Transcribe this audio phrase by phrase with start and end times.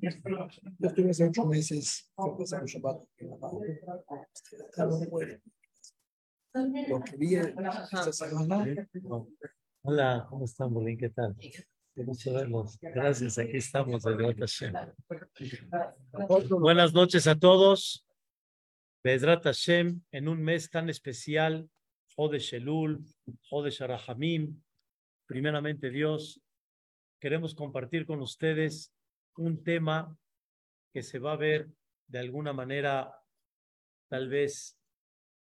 [0.00, 0.10] Yo
[0.88, 3.02] estuve hace ocho meses, fue un Shabbat.
[6.88, 8.66] Lo que vi esta semana.
[9.82, 10.98] Hola, ¿cómo están, Bolín?
[10.98, 11.36] ¿Qué tal?
[11.96, 12.78] Gusto verlos.
[12.80, 14.04] Gracias, aquí estamos.
[14.04, 14.72] Hashem.
[16.60, 18.06] Buenas noches a todos.
[19.02, 21.68] Bezrat Hashem, en un mes tan especial,
[22.14, 23.04] Jode Shelul,
[23.50, 24.60] Jode Sharahamim.
[25.26, 26.40] Primeramente, Dios,
[27.20, 28.92] queremos compartir con ustedes
[29.38, 30.18] un tema
[30.92, 31.70] que se va a ver
[32.06, 33.14] de alguna manera
[34.08, 34.76] tal vez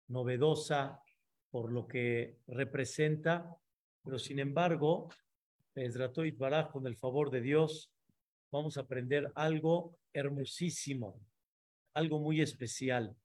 [0.08, 1.02] novedosa
[1.50, 3.56] por lo que representa,
[4.02, 5.08] pero sin embargo,
[5.74, 7.92] Ezratoit Baraj, con el favor de Dios,
[8.50, 11.20] vamos a aprender algo hermosísimo,
[11.94, 13.16] algo muy especial.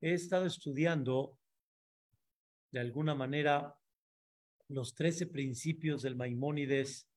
[0.00, 1.38] He estado estudiando
[2.72, 3.78] de alguna manera
[4.68, 7.11] los trece principios del Maimónides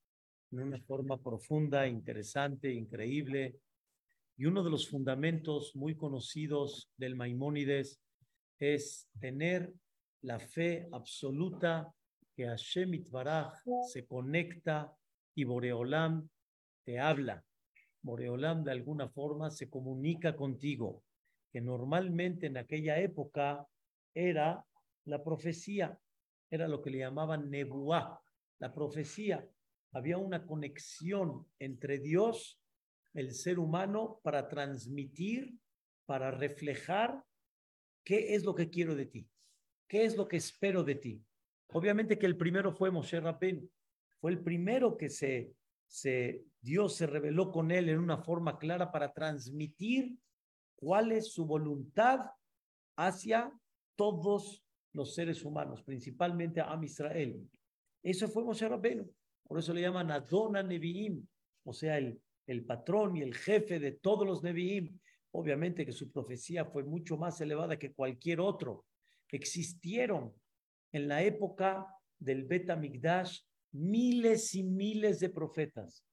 [0.62, 3.60] en una forma profunda, interesante, increíble.
[4.38, 8.00] Y uno de los fundamentos muy conocidos del Maimónides
[8.60, 9.74] es tener
[10.22, 11.94] la fe absoluta
[12.36, 13.54] que Hashem Itbaraj
[13.88, 14.94] se conecta
[15.36, 16.28] y Boreolam
[16.84, 17.44] te habla.
[18.02, 21.04] Boreolam de alguna forma se comunica contigo,
[21.52, 23.66] que normalmente en aquella época
[24.14, 24.66] era
[25.06, 25.98] la profecía,
[26.50, 28.22] era lo que le llamaban nebuá,
[28.60, 29.48] la profecía
[29.96, 32.62] había una conexión entre Dios,
[33.14, 35.58] el ser humano, para transmitir,
[36.06, 37.24] para reflejar
[38.04, 39.30] qué es lo que quiero de ti,
[39.88, 41.24] qué es lo que espero de ti.
[41.72, 43.72] Obviamente que el primero fue Moshe Rabben,
[44.20, 45.56] fue el primero que se,
[45.88, 50.18] se, Dios se reveló con él en una forma clara para transmitir
[50.76, 52.20] cuál es su voluntad
[52.98, 53.50] hacia
[53.96, 57.50] todos los seres humanos, principalmente a Israel.
[58.04, 59.10] Eso fue Moshe Rabbeinu.
[59.48, 61.26] Por eso le llaman Adona Nevi'im,
[61.64, 65.00] o sea, el, el patrón y el jefe de todos los Nevi'im.
[65.32, 68.86] Obviamente que su profecía fue mucho más elevada que cualquier otro.
[69.30, 70.34] Existieron
[70.92, 73.42] en la época del Bet Migdash
[73.74, 76.06] miles y miles de profetas,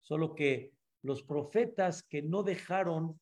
[0.00, 0.72] solo que
[1.02, 3.20] los profetas que no dejaron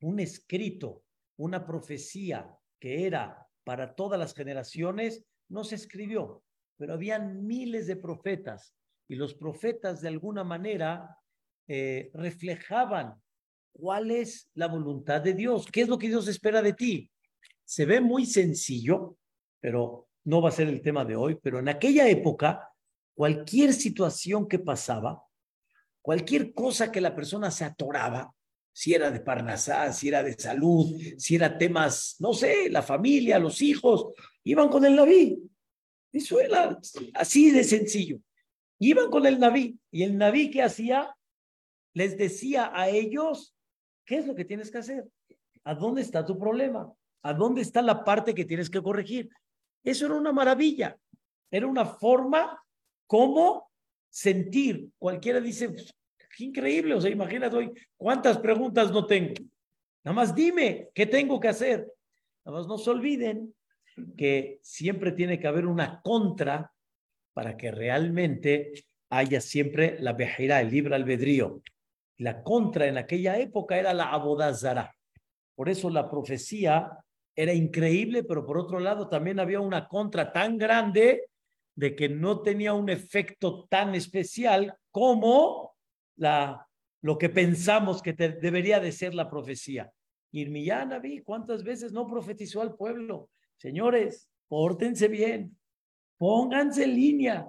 [0.00, 1.02] un escrito,
[1.36, 6.42] una profecía que era para todas las generaciones, no se escribió
[6.78, 8.72] pero habían miles de profetas
[9.08, 11.18] y los profetas de alguna manera
[11.66, 13.20] eh, reflejaban
[13.72, 17.10] cuál es la voluntad de Dios, qué es lo que Dios espera de ti.
[17.64, 19.16] Se ve muy sencillo,
[19.60, 22.70] pero no va a ser el tema de hoy, pero en aquella época,
[23.14, 25.22] cualquier situación que pasaba,
[26.00, 28.32] cualquier cosa que la persona se atoraba,
[28.72, 33.38] si era de Parnasá, si era de salud, si era temas, no sé, la familia,
[33.38, 34.12] los hijos,
[34.44, 35.47] iban con el Naví
[36.40, 36.78] era
[37.14, 38.18] así de sencillo.
[38.78, 41.14] Iban con el Naví y el Naví que hacía,
[41.94, 43.54] les decía a ellos,
[44.04, 45.04] ¿qué es lo que tienes que hacer?
[45.64, 46.92] ¿A dónde está tu problema?
[47.22, 49.28] ¿A dónde está la parte que tienes que corregir?
[49.82, 50.96] Eso era una maravilla.
[51.50, 52.62] Era una forma
[53.06, 53.70] como
[54.10, 54.88] sentir.
[54.98, 55.74] Cualquiera dice,
[56.36, 59.34] qué increíble, o sea, imagínate hoy, ¿cuántas preguntas no tengo?
[60.04, 61.92] Nada más dime, ¿qué tengo que hacer?
[62.44, 63.54] Nada más no se olviden
[64.16, 66.72] que siempre tiene que haber una contra
[67.32, 68.72] para que realmente
[69.10, 71.62] haya siempre la vejera, el libre albedrío.
[72.18, 74.94] La contra en aquella época era la abodazara.
[75.54, 76.90] Por eso la profecía
[77.34, 81.28] era increíble, pero por otro lado también había una contra tan grande
[81.76, 85.76] de que no tenía un efecto tan especial como
[86.16, 86.66] la,
[87.02, 89.92] lo que pensamos que debería de ser la profecía.
[90.32, 93.30] Irmiyá vi ¿cuántas veces no profetizó al pueblo?
[93.58, 95.56] Señores, pórtense bien,
[96.16, 97.48] pónganse en línea.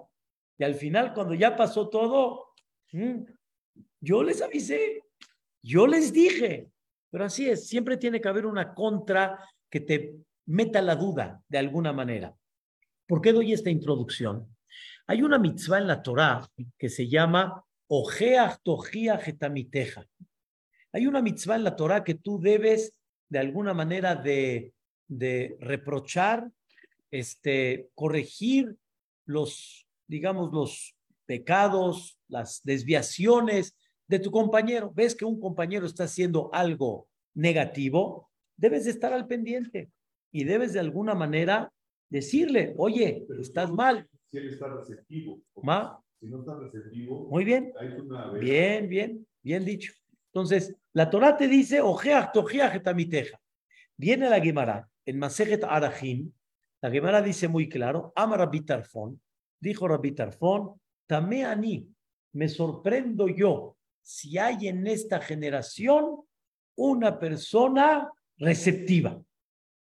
[0.58, 2.54] Y al final, cuando ya pasó todo,
[2.92, 3.24] mm,
[4.02, 5.04] yo les avisé,
[5.62, 6.70] yo les dije,
[7.10, 10.16] pero así es, siempre tiene que haber una contra que te
[10.48, 12.36] meta la duda de alguna manera.
[13.08, 14.56] ¿Por qué doy esta introducción?
[15.08, 20.06] Hay una mitzvah en la Torah que se llama Ojeach Tojia Getamiteja.
[20.92, 22.94] Hay una mitzvah en la Torah que tú debes
[23.28, 24.74] de alguna manera de
[25.10, 26.50] de reprochar,
[27.12, 28.78] este, corregir
[29.26, 30.96] los, digamos, los
[31.26, 33.76] pecados, las desviaciones
[34.08, 34.92] de tu compañero.
[34.96, 39.90] Ves que un compañero está haciendo algo negativo, debes de estar al pendiente
[40.32, 41.72] y debes de alguna manera
[42.10, 44.08] decirle, oye, estás mal.
[44.32, 45.42] Si él está receptivo.
[45.64, 46.00] ¿Ma?
[46.20, 47.28] Si no está receptivo.
[47.30, 47.74] Muy bien.
[48.40, 49.94] Bien, bien, bien dicho.
[50.28, 53.40] Entonces, la Torah te dice, ojeach, tojeach, etamiteja.
[53.98, 56.32] Viene la Guimara en Masejet Arahim,
[56.82, 59.20] la Gemara dice muy claro, ama Rabbi Tarfon,
[59.60, 61.88] dijo Rabbi Tarfon, Tame ani,
[62.34, 66.22] me sorprendo yo, si hay en esta generación
[66.78, 69.20] una persona receptiva,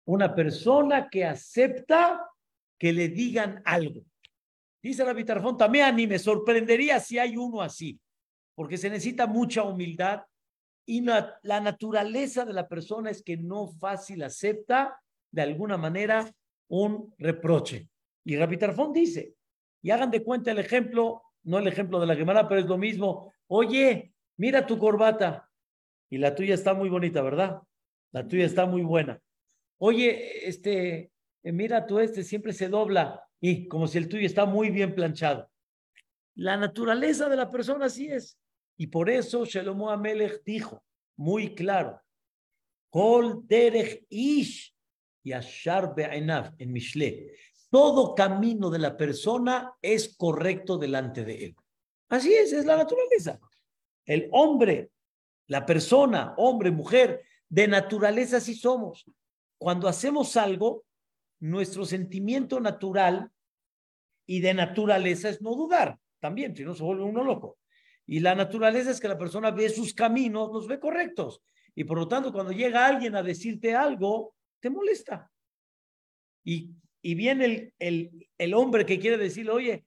[0.05, 2.25] una persona que acepta
[2.79, 4.01] que le digan algo.
[4.81, 5.57] Dice la Tarfón,
[5.93, 7.99] mí me sorprendería si hay uno así,
[8.55, 10.21] porque se necesita mucha humildad
[10.85, 14.99] y la naturaleza de la persona es que no fácil acepta
[15.31, 16.31] de alguna manera
[16.67, 17.89] un reproche.
[18.23, 19.35] Y Rabbi Tarfón dice,
[19.81, 22.77] y hagan de cuenta el ejemplo, no el ejemplo de la Gemara, pero es lo
[22.77, 23.33] mismo.
[23.47, 25.49] Oye, mira tu corbata.
[26.09, 27.61] Y la tuya está muy bonita, ¿verdad?
[28.11, 29.19] La tuya está muy buena.
[29.77, 31.11] Oye, este,
[31.43, 33.23] mira tú este, siempre se dobla.
[33.39, 35.49] Y como si el tuyo está muy bien planchado.
[36.35, 38.37] La naturaleza de la persona así es.
[38.81, 40.83] Y por eso Shlomo Amelech dijo
[41.17, 42.01] muy claro,
[42.89, 44.75] Kol derech ish
[45.23, 47.31] yashar be'enav en Mishle.
[47.69, 51.55] Todo camino de la persona es correcto delante de él.
[52.09, 53.39] Así es, es la naturaleza.
[54.03, 54.89] El hombre,
[55.45, 59.05] la persona, hombre, mujer, de naturaleza así somos.
[59.59, 60.85] Cuando hacemos algo,
[61.39, 63.31] nuestro sentimiento natural
[64.25, 67.59] y de naturaleza es no dudar, también, si no se vuelve uno loco.
[68.05, 71.41] Y la naturaleza es que la persona ve sus caminos, los ve correctos.
[71.75, 75.31] Y por lo tanto, cuando llega alguien a decirte algo, te molesta.
[76.43, 76.71] Y
[77.01, 79.85] y viene el, el, el hombre que quiere decirle, oye,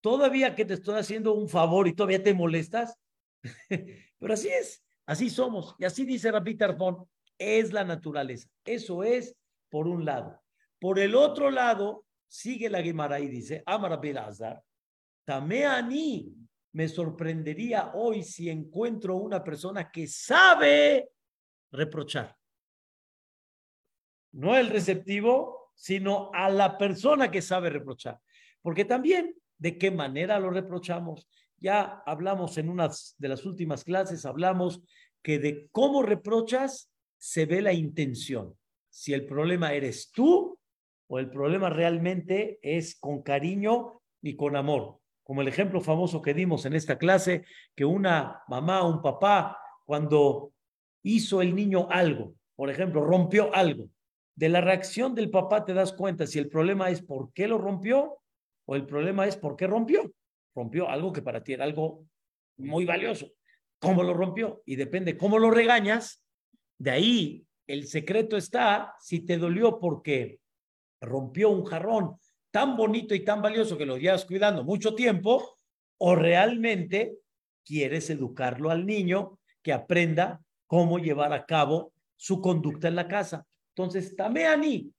[0.00, 2.98] todavía que te estoy haciendo un favor y todavía te molestas.
[4.18, 5.74] Pero así es, así somos.
[5.78, 7.06] Y así dice Rabbi Tarfón,
[7.38, 8.48] es la naturaleza.
[8.64, 9.36] Eso es
[9.68, 10.40] por un lado.
[10.80, 14.62] Por el otro lado, sigue la Gemara y dice, Amar Azar,
[15.24, 16.34] Tameani,
[16.72, 21.10] me sorprendería hoy si encuentro una persona que sabe
[21.70, 22.36] reprochar.
[24.32, 28.18] No el receptivo, sino a la persona que sabe reprochar.
[28.62, 31.28] Porque también, ¿de qué manera lo reprochamos?
[31.58, 34.82] Ya hablamos en una de las últimas clases, hablamos
[35.22, 38.56] que de cómo reprochas se ve la intención.
[38.90, 40.58] Si el problema eres tú
[41.06, 45.01] o el problema realmente es con cariño y con amor.
[45.24, 50.52] Como el ejemplo famoso que dimos en esta clase, que una mamá, un papá, cuando
[51.02, 53.88] hizo el niño algo, por ejemplo, rompió algo,
[54.34, 57.58] de la reacción del papá te das cuenta si el problema es por qué lo
[57.58, 58.18] rompió
[58.64, 60.12] o el problema es por qué rompió.
[60.54, 62.04] Rompió algo que para ti era algo
[62.56, 63.28] muy valioso.
[63.78, 64.62] ¿Cómo lo rompió?
[64.64, 66.22] Y depende cómo lo regañas.
[66.78, 70.40] De ahí el secreto está si te dolió porque
[71.00, 72.16] rompió un jarrón
[72.52, 75.58] tan bonito y tan valioso que lo llevas cuidando mucho tiempo
[75.98, 77.16] o realmente
[77.64, 83.46] quieres educarlo al niño que aprenda cómo llevar a cabo su conducta en la casa.
[83.74, 84.14] Entonces,
[84.58, 84.92] mí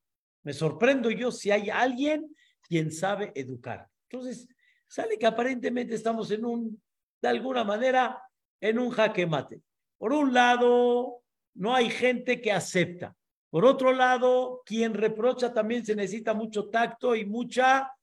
[0.43, 3.87] me sorprendo yo si hay alguien quien sabe educar.
[4.09, 4.47] Entonces,
[4.87, 6.81] sale que aparentemente estamos en un,
[7.21, 8.21] de alguna manera,
[8.59, 9.61] en un jaque mate.
[9.97, 11.21] Por un lado,
[11.53, 13.15] no hay gente que acepta.
[13.53, 17.93] Por otro lado, quien reprocha también se necesita mucho tacto y mucha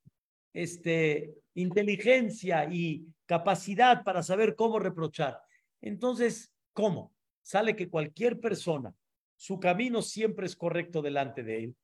[0.53, 5.41] este, inteligencia y capacidad para saber cómo reprochar.
[5.81, 7.13] Entonces, ¿cómo?
[7.43, 8.95] Sale que cualquier persona
[9.37, 11.77] su camino siempre es correcto delante de él.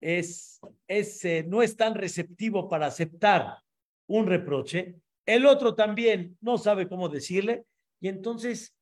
[0.00, 3.58] Es, es eh, no es tan receptivo para aceptar
[4.06, 4.94] un reproche.
[5.26, 7.64] El otro también no sabe cómo decirle.
[7.98, 8.76] Y entonces,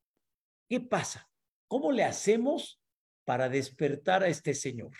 [0.69, 1.26] ¿qué pasa?
[1.69, 2.80] ¿Cómo le hacemos
[3.31, 4.91] para despertar a este señor?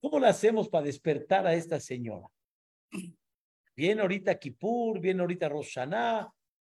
[0.00, 2.26] ¿Cómo le hacemos para despertar a esta señora?
[3.76, 5.78] Viene ahorita Kippur, viene ahorita Rosh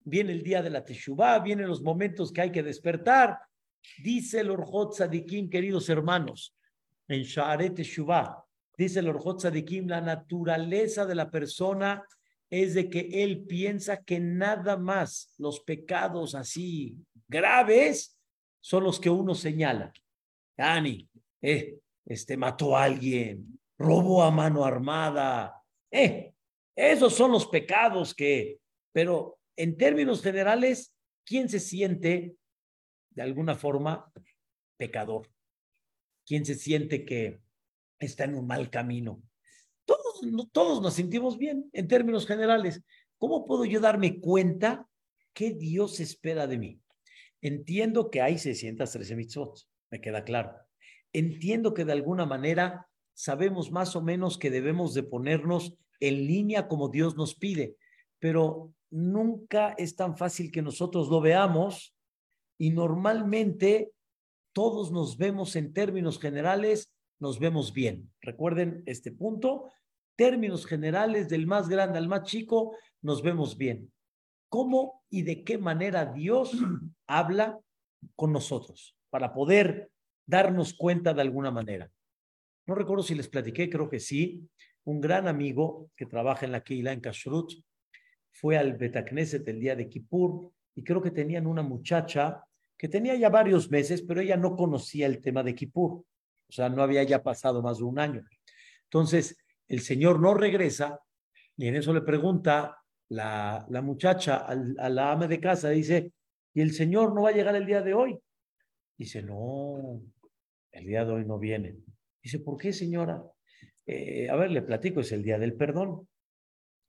[0.01, 3.39] viene el día de la Teshuvah, vienen los momentos que hay que despertar.
[4.05, 6.55] Dice el Orjot Sadikim, queridos hermanos,
[7.09, 8.45] en Sha'aret Shuvah,
[8.77, 12.05] dice el Orjot Sadikim, la naturaleza de la persona
[12.51, 18.19] es de que él piensa que nada más los pecados así graves
[18.61, 19.91] son los que uno señala.
[20.57, 21.09] Dani,
[21.43, 26.33] eh, este mató a alguien, robó a mano armada, eh,
[26.75, 28.59] esos son los pecados que,
[28.93, 30.95] pero en términos generales,
[31.25, 32.37] ¿quién se siente
[33.17, 34.13] de alguna forma
[34.77, 35.29] pecador,
[36.27, 37.41] quien se siente que
[37.99, 39.23] está en un mal camino.
[39.87, 40.21] Todos,
[40.53, 42.83] todos nos sentimos bien en términos generales.
[43.19, 44.87] ¿Cómo puedo yo darme cuenta
[45.33, 46.81] qué Dios espera de mí?
[47.41, 49.61] Entiendo que hay 613 mitzvot,
[49.91, 50.53] me queda claro.
[51.13, 56.69] Entiendo que de alguna manera sabemos más o menos que debemos de ponernos en línea
[56.69, 57.77] como Dios nos pide,
[58.19, 61.95] pero nunca es tan fácil que nosotros lo veamos
[62.59, 63.93] y normalmente
[64.53, 68.13] todos nos vemos en términos generales, nos vemos bien.
[68.21, 69.71] Recuerden este punto,
[70.17, 73.93] términos generales del más grande al más chico, nos vemos bien.
[74.49, 76.53] cómo y de qué manera Dios
[77.07, 77.59] habla
[78.15, 79.91] con nosotros para poder
[80.27, 81.91] darnos cuenta de alguna manera.
[82.67, 84.47] No recuerdo si les platiqué, creo que sí.
[84.85, 87.51] Un gran amigo que trabaja en la Keilah en Kashrut
[88.31, 92.45] fue al Betacneset el día de Kippur y creo que tenían una muchacha
[92.77, 95.93] que tenía ya varios meses, pero ella no conocía el tema de Kippur.
[95.93, 98.23] O sea, no había ya pasado más de un año.
[98.83, 101.01] Entonces, el señor no regresa
[101.57, 106.13] y en eso le pregunta la, la muchacha al, a la ama de casa, dice,
[106.53, 108.21] ¿y el señor no va a llegar el día de hoy?
[108.97, 110.01] Dice, no,
[110.73, 111.77] el día de hoy no viene.
[112.23, 113.23] Dice, ¿por qué, señora?
[113.87, 116.09] Eh, a ver, le platico, es el día del perdón.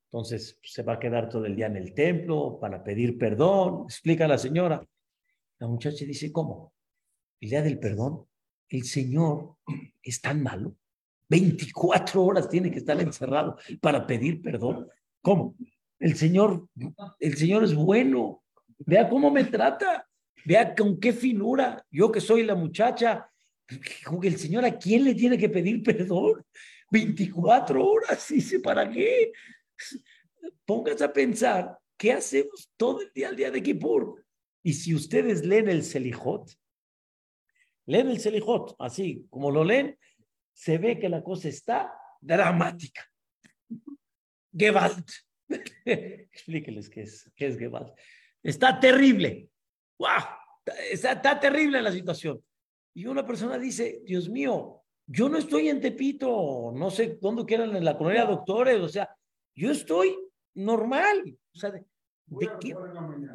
[0.09, 3.83] Entonces, se va a quedar todo el día en el templo para pedir perdón.
[3.83, 4.85] Explica a la señora.
[5.59, 6.73] La muchacha dice, ¿cómo?
[7.39, 8.25] El día del perdón,
[8.69, 9.57] el Señor
[10.01, 10.75] es tan malo.
[11.29, 14.87] 24 horas tiene que estar encerrado para pedir perdón.
[15.21, 15.55] ¿Cómo?
[15.99, 16.67] El Señor,
[17.19, 18.43] el Señor es bueno.
[18.79, 20.06] Vea cómo me trata.
[20.48, 21.86] Vea con qué finura.
[21.92, 23.30] Yo que soy la muchacha,
[24.24, 26.42] el Señor a quién le tiene que pedir perdón.
[26.89, 29.34] 24 horas, dice, ¿para qué?
[30.63, 34.25] Póngase a pensar, ¿qué hacemos todo el día al día de Kippur?
[34.63, 36.50] Y si ustedes leen el Selijot,
[37.86, 40.00] leen el Selijot, así como lo leen,
[40.54, 43.06] se ve que la cosa está dramática.
[44.54, 45.12] Gewalt.
[45.84, 47.94] Explíqueles qué es, qué es Gewalt.
[48.42, 49.50] Está terrible.
[50.00, 50.37] ¡Wow!
[50.91, 52.41] Está, está terrible la situación.
[52.93, 57.75] Y una persona dice, Dios mío, yo no estoy en Tepito, no sé dónde quieran
[57.75, 59.09] en la colonia doctores, o sea,
[59.55, 60.17] yo estoy
[60.55, 61.38] normal.
[61.53, 61.86] O sea, ¿de,
[62.25, 62.75] de qué,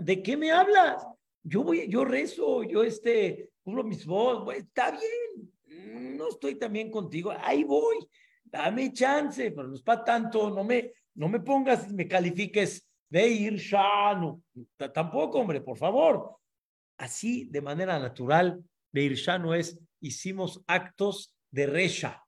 [0.00, 1.06] ¿de qué me hablas?
[1.42, 7.32] Yo voy, yo rezo, yo este, cumplo mis voz, está bien, no estoy también contigo,
[7.40, 7.96] ahí voy,
[8.44, 12.86] dame chance, pero no es para tanto, no me, no me pongas y me califiques
[13.08, 14.42] de ir shano,
[14.92, 16.36] tampoco, hombre, por favor.
[17.02, 22.23] Así, de manera natural, de ir shano es, hicimos actos de resha,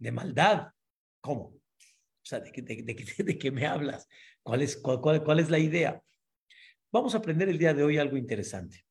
[0.00, 0.72] de maldad.
[1.20, 1.42] ¿Cómo?
[1.44, 2.82] O sea, ¿de, de,
[3.24, 4.08] de, qué me hablas?
[4.42, 6.02] ¿Cuál es, cuál, cuál, ¿Cuál es la idea?
[6.90, 8.84] Vamos a aprender el día de hoy algo interesante.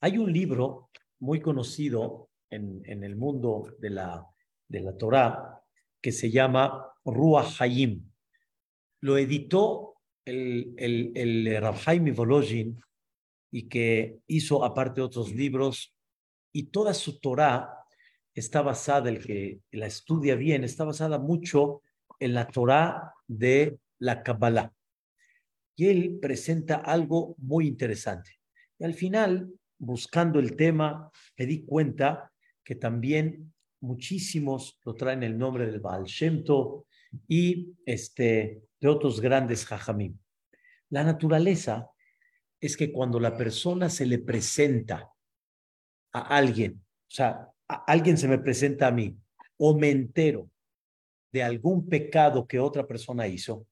[0.00, 0.88] Hay un libro
[1.18, 4.26] muy conocido en, en el mundo de la,
[4.68, 5.60] de la Torah
[6.00, 8.10] que se llama Ruach Hayim.
[9.02, 11.46] Lo editó el, el, el
[13.52, 15.94] y que hizo aparte otros libros
[16.52, 17.68] y toda su Torah
[18.34, 21.82] está basada, el que la estudia bien, está basada mucho
[22.18, 24.72] en la Torah de la Kabbalah.
[25.76, 28.38] Y él presenta algo muy interesante.
[28.78, 32.32] Y al final, buscando el tema, me di cuenta
[32.64, 36.84] que también muchísimos lo traen el nombre del Baal Shem Tov
[37.28, 40.16] y este, de otros grandes Jajamim.
[40.90, 41.91] La naturaleza
[42.62, 45.12] es que cuando la persona se le presenta
[46.12, 49.18] a alguien, o sea, alguien se me presenta a mí,
[49.58, 50.48] o me entero
[51.32, 53.66] de algún pecado que otra persona hizo, o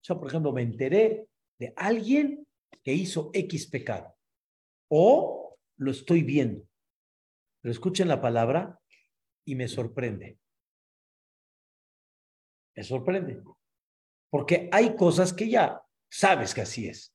[0.00, 1.26] sea, por ejemplo, me enteré
[1.58, 2.46] de alguien
[2.82, 4.16] que hizo X pecado,
[4.88, 6.66] o lo estoy viendo,
[7.60, 8.80] pero escuchen la palabra
[9.44, 10.38] y me sorprende.
[12.74, 13.42] Me sorprende.
[14.30, 17.11] Porque hay cosas que ya sabes que así es.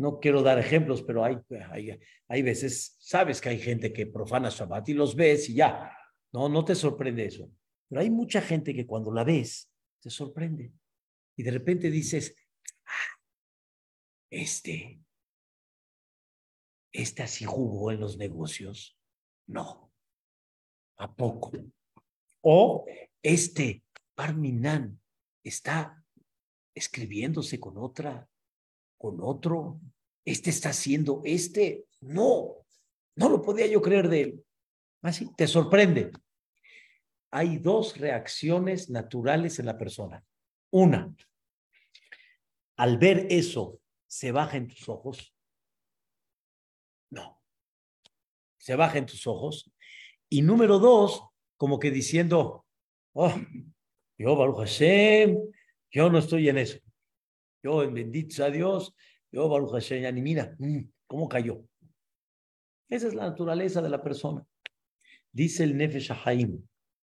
[0.00, 1.36] No quiero dar ejemplos, pero hay,
[1.70, 5.92] hay, hay veces, sabes que hay gente que profana Shabbat y los ves y ya.
[6.32, 7.52] No, no te sorprende eso.
[7.86, 10.72] Pero hay mucha gente que cuando la ves, te sorprende.
[11.36, 12.34] Y de repente dices,
[12.86, 13.20] ah,
[14.30, 15.02] este,
[16.92, 18.98] este así jugó en los negocios.
[19.48, 19.92] No.
[20.96, 21.52] ¿A poco?
[22.40, 22.86] O
[23.22, 24.98] este Parminan
[25.44, 26.02] está
[26.74, 28.29] escribiéndose con otra,
[29.00, 29.80] con otro.
[30.26, 31.86] Este está haciendo este.
[32.02, 32.56] No,
[33.16, 34.44] no lo podía yo creer de él.
[35.00, 36.12] Así, te sorprende.
[37.30, 40.22] Hay dos reacciones naturales en la persona.
[40.70, 41.14] Una,
[42.76, 45.34] al ver eso, ¿se baja en tus ojos?
[47.10, 47.40] No.
[48.58, 49.72] Se baja en tus ojos.
[50.28, 51.24] Y número dos,
[51.56, 52.66] como que diciendo,
[53.14, 53.34] oh,
[54.18, 55.38] yo, Baruch Hashem,
[55.90, 56.78] yo no estoy en eso.
[57.62, 58.94] Yo, en bendito a Dios,
[59.30, 60.56] yo, Baruch Hashem, ni mira,
[61.06, 61.64] ¿cómo cayó?
[62.88, 64.44] Esa es la naturaleza de la persona.
[65.32, 66.66] Dice el Nefesh Haim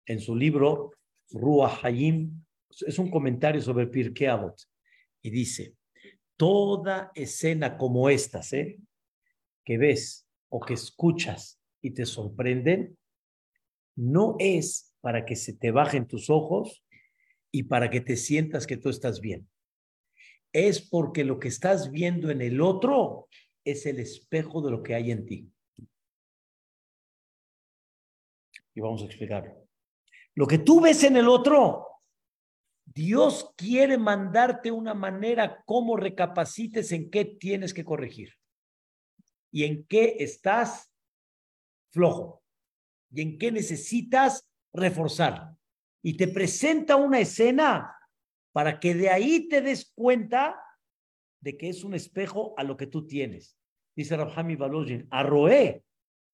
[0.05, 0.91] en su libro
[1.31, 4.55] Ruach Hayim, es un comentario sobre Pirkei Avot,
[5.21, 5.75] y dice,
[6.37, 8.77] toda escena como estas, ¿eh?
[9.63, 12.97] que ves o que escuchas y te sorprenden,
[13.95, 16.83] no es para que se te bajen tus ojos
[17.51, 19.47] y para que te sientas que tú estás bien.
[20.53, 23.27] Es porque lo que estás viendo en el otro
[23.65, 25.51] es el espejo de lo que hay en ti.
[28.75, 29.67] Y vamos a explicarlo.
[30.35, 31.87] Lo que tú ves en el otro,
[32.85, 38.33] Dios quiere mandarte una manera como recapacites en qué tienes que corregir
[39.51, 40.91] y en qué estás
[41.91, 42.43] flojo
[43.11, 45.55] y en qué necesitas reforzar.
[46.03, 47.95] Y te presenta una escena
[48.53, 50.63] para que de ahí te des cuenta
[51.41, 53.57] de que es un espejo a lo que tú tienes.
[53.95, 55.83] Dice Rabhami Balojin, arroé,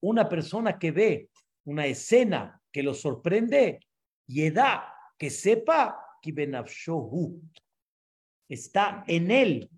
[0.01, 1.29] una persona que ve
[1.65, 3.79] una escena que lo sorprende,
[4.27, 4.81] y edad
[5.17, 6.33] que sepa que
[8.49, 9.69] está en él,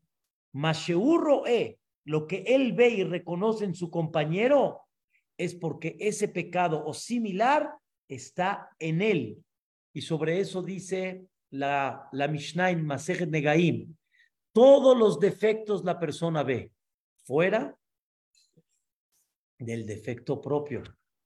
[1.48, 4.82] e, lo que él ve y reconoce en su compañero,
[5.38, 7.74] es porque ese pecado o similar
[8.08, 9.44] está en él.
[9.94, 13.96] Y sobre eso dice la, la Mishnah en Masejet Negaim,
[14.54, 16.72] todos los defectos la persona ve,
[17.24, 17.78] fuera
[19.60, 20.84] del defecto propio.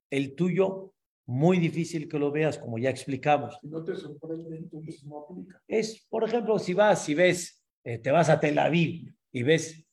[0.10, 0.94] El tuyo,
[1.28, 3.58] muy difícil que lo veas, como ya explicamos.
[3.64, 5.62] No te sorprende, entonces no aplica.
[5.68, 9.84] Es, por ejemplo, si vas, si ves, eh, te vas a Tel Aviv y ves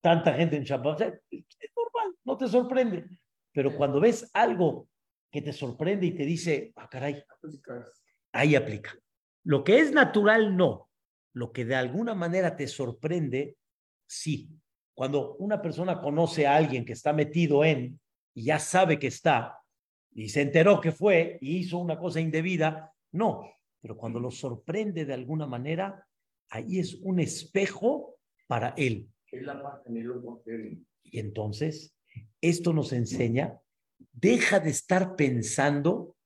[0.00, 1.00] tanta gente en Shabbat,
[1.30, 3.06] es normal, no te sorprende.
[3.52, 4.88] Pero cuando ves algo
[5.30, 7.22] que te sorprende y te dice, ah, caray,
[8.32, 8.94] ahí aplica.
[9.44, 10.90] Lo que es natural, no.
[11.32, 13.56] Lo que de alguna manera te sorprende,
[14.06, 14.50] sí.
[14.94, 18.00] Cuando una persona conoce a alguien que está metido en
[18.34, 19.58] y ya sabe que está
[20.12, 23.42] y se enteró que fue y hizo una cosa indebida, no.
[23.80, 26.06] Pero cuando lo sorprende de alguna manera,
[26.48, 29.08] ahí es un espejo para él.
[31.02, 31.94] Y entonces
[32.40, 33.60] esto nos enseña,
[34.12, 36.16] deja de estar pensando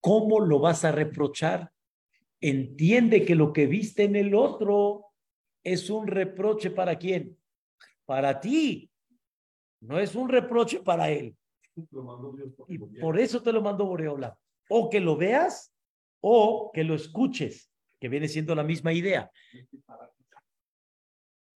[0.00, 1.72] cómo lo vas a reprochar.
[2.40, 5.06] Entiende que lo que viste en el otro
[5.64, 7.36] es un reproche para quién?
[8.04, 8.90] Para ti.
[9.80, 11.36] No es un reproche para él.
[12.68, 14.38] Y por eso te lo mandó Boreola.
[14.68, 15.74] O que lo veas
[16.20, 17.70] o que lo escuches,
[18.00, 19.30] que viene siendo la misma idea.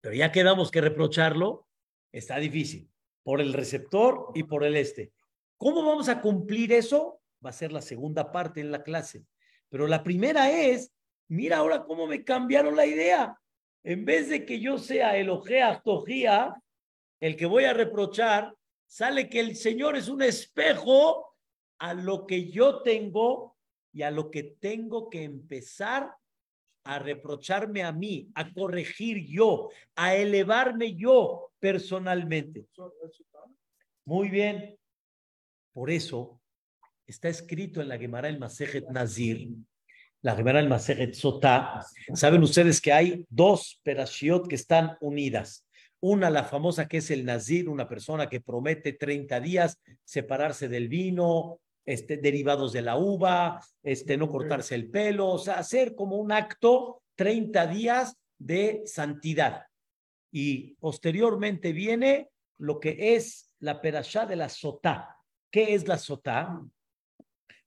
[0.01, 1.66] Pero ya quedamos que reprocharlo,
[2.12, 2.90] está difícil
[3.23, 5.12] por el receptor y por el este.
[5.59, 7.21] ¿Cómo vamos a cumplir eso?
[7.45, 9.25] Va a ser la segunda parte en la clase.
[9.72, 10.92] Pero la primera es,
[11.28, 13.40] mira ahora cómo me cambiaron la idea.
[13.82, 16.62] En vez de que yo sea el ojea tojía,
[17.20, 18.54] el que voy a reprochar,
[18.87, 21.35] sale que el Señor es un espejo
[21.78, 23.56] a lo que yo tengo
[23.94, 26.14] y a lo que tengo que empezar
[26.85, 32.66] a reprocharme a mí, a corregir yo, a elevarme yo personalmente.
[34.04, 34.78] Muy bien.
[35.72, 36.41] Por eso
[37.07, 39.49] está escrito en la Gemara el Masejet Nazir,
[40.23, 41.85] la Gemara el Masejet Sotá.
[42.15, 45.67] Saben ustedes que hay dos perashiot que están unidas.
[46.01, 50.88] Una, la famosa que es el Nazir, una persona que promete 30 días separarse del
[50.88, 56.17] vino, este, derivados de la uva, este, no cortarse el pelo, o sea, hacer como
[56.17, 59.67] un acto 30 días de santidad.
[60.33, 65.17] Y posteriormente viene lo que es la perashá de la sotá.
[65.51, 66.62] ¿Qué es la sotá?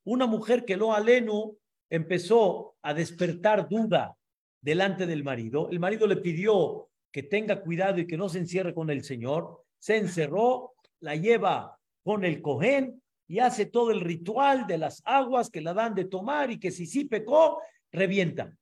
[0.06, 1.56] Una mujer que lo aleno
[1.90, 4.16] empezó a despertar duda
[4.60, 5.68] delante del marido.
[5.68, 9.64] El marido le pidió que tenga cuidado y que no se encierre con el Señor.
[9.80, 15.50] Se encerró, la lleva con el cojén y hace todo el ritual de las aguas
[15.50, 18.56] que la dan de tomar y que si sí pecó, revienta.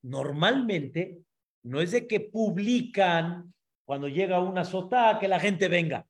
[0.00, 1.18] Normalmente
[1.64, 3.52] no es de que publican
[3.84, 6.06] cuando llega una sotá que la gente venga,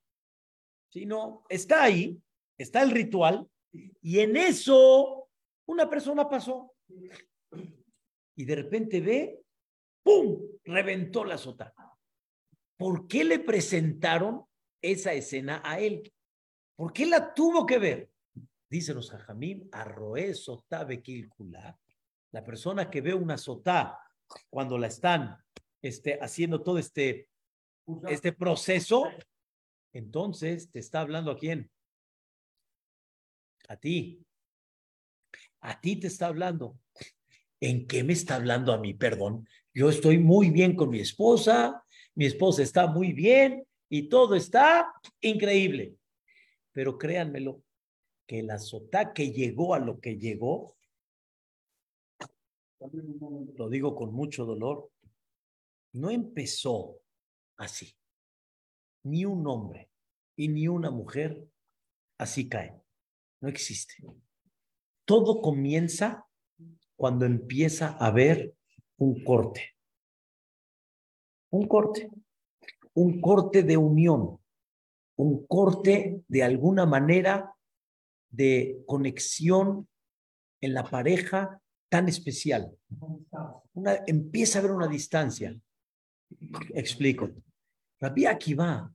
[0.91, 2.17] sino está ahí,
[2.57, 5.29] está el ritual y en eso
[5.67, 6.75] una persona pasó
[8.37, 9.43] y de repente ve,
[10.03, 11.75] ¡pum!, reventó la sotá.
[12.77, 14.47] ¿Por qué le presentaron
[14.81, 16.11] esa escena a él?
[16.75, 18.11] ¿Por qué la tuvo que ver?
[18.71, 21.79] Dice los hajamim, arroé sotá bequilcula.
[22.33, 23.99] La persona que ve una sotá
[24.49, 25.37] cuando la están
[25.83, 27.29] este, haciendo todo este,
[28.09, 29.05] este proceso,
[29.93, 31.71] entonces te está hablando a quién?
[33.71, 34.27] A ti.
[35.61, 36.77] A ti te está hablando.
[37.61, 38.95] ¿En qué me está hablando a mí?
[38.95, 39.47] Perdón.
[39.73, 41.85] Yo estoy muy bien con mi esposa,
[42.17, 45.95] mi esposa está muy bien y todo está increíble.
[46.73, 47.63] Pero créanmelo,
[48.27, 50.77] que la sotá que llegó a lo que llegó,
[53.55, 54.91] lo digo con mucho dolor,
[55.93, 57.01] no empezó
[57.57, 57.95] así.
[59.05, 59.91] Ni un hombre
[60.37, 61.47] y ni una mujer
[62.19, 62.83] así caen.
[63.41, 63.95] No existe.
[65.05, 66.27] Todo comienza
[66.97, 68.55] cuando empieza a haber
[68.99, 69.75] un corte.
[71.51, 72.11] Un corte.
[72.95, 74.39] Un corte de unión.
[75.17, 77.55] Un corte de alguna manera
[78.29, 79.89] de conexión
[80.61, 82.71] en la pareja tan especial.
[84.07, 85.59] Empieza a haber una distancia.
[86.75, 87.31] Explico.
[87.99, 88.93] Rabbi Akiva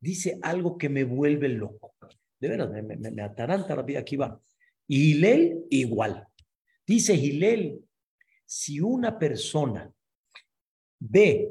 [0.00, 1.94] dice algo que me vuelve loco.
[2.38, 4.40] De veras, me, me, me ataranta Rabbi Akiva.
[4.86, 5.24] Y
[5.70, 6.26] igual.
[6.86, 7.82] Dice Hilel,
[8.44, 9.90] si una persona
[10.98, 11.50] ve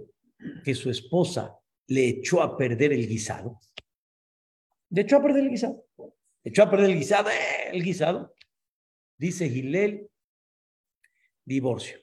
[0.64, 3.60] que su esposa le echó a perder el guisado,
[4.90, 7.70] le echó a perder el guisado, le echó a perder el guisado, ¡eh!
[7.72, 8.34] el guisado,
[9.18, 10.10] dice Gilel,
[11.44, 12.00] divorcio.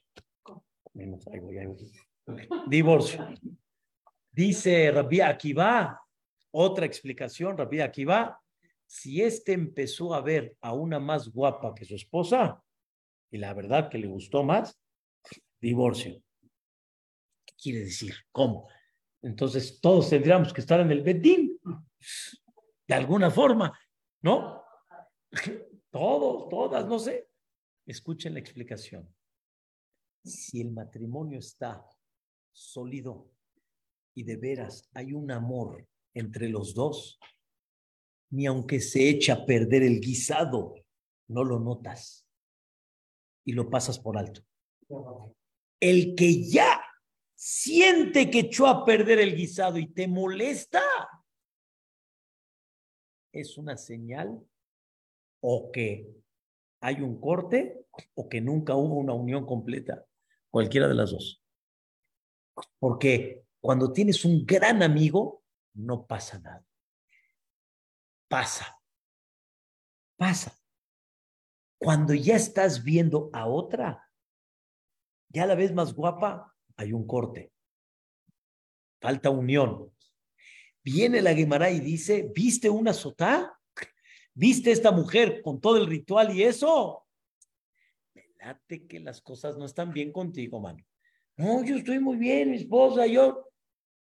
[2.68, 3.28] Divorcio.
[4.32, 6.00] Dice Rabbi Akiva,
[6.52, 8.39] otra explicación, Rabbi Akiva,
[8.90, 12.60] si este empezó a ver a una más guapa que su esposa,
[13.30, 14.82] y la verdad que le gustó más,
[15.60, 16.20] divorcio.
[17.46, 18.12] ¿Qué quiere decir?
[18.32, 18.68] ¿Cómo?
[19.22, 21.56] Entonces todos tendríamos que estar en el Bedín,
[22.88, 23.78] de alguna forma,
[24.22, 24.64] ¿no?
[25.92, 27.28] Todos, todas, no sé.
[27.84, 29.12] Escuchen la explicación.
[30.24, 31.84] Si el matrimonio está
[32.52, 33.28] sólido
[34.14, 37.18] y de veras hay un amor entre los dos,
[38.30, 40.74] ni aunque se echa a perder el guisado,
[41.28, 42.26] no lo notas
[43.44, 44.42] y lo pasas por alto.
[45.80, 46.80] El que ya
[47.34, 50.82] siente que echó a perder el guisado y te molesta,
[53.32, 54.40] es una señal
[55.40, 56.12] o que
[56.80, 60.04] hay un corte o que nunca hubo una unión completa,
[60.50, 61.42] cualquiera de las dos.
[62.78, 65.42] Porque cuando tienes un gran amigo,
[65.74, 66.64] no pasa nada.
[68.30, 68.80] Pasa.
[70.16, 70.56] Pasa.
[71.78, 74.08] Cuando ya estás viendo a otra,
[75.30, 77.52] ya la ves más guapa, hay un corte.
[79.00, 79.92] Falta unión.
[80.84, 83.58] Viene la Guimara y dice, ¿viste una sotá?
[84.32, 87.08] ¿Viste esta mujer con todo el ritual y eso?
[88.12, 90.84] Pelate que las cosas no están bien contigo, mano.
[91.36, 93.50] No, yo estoy muy bien, mi esposa, yo.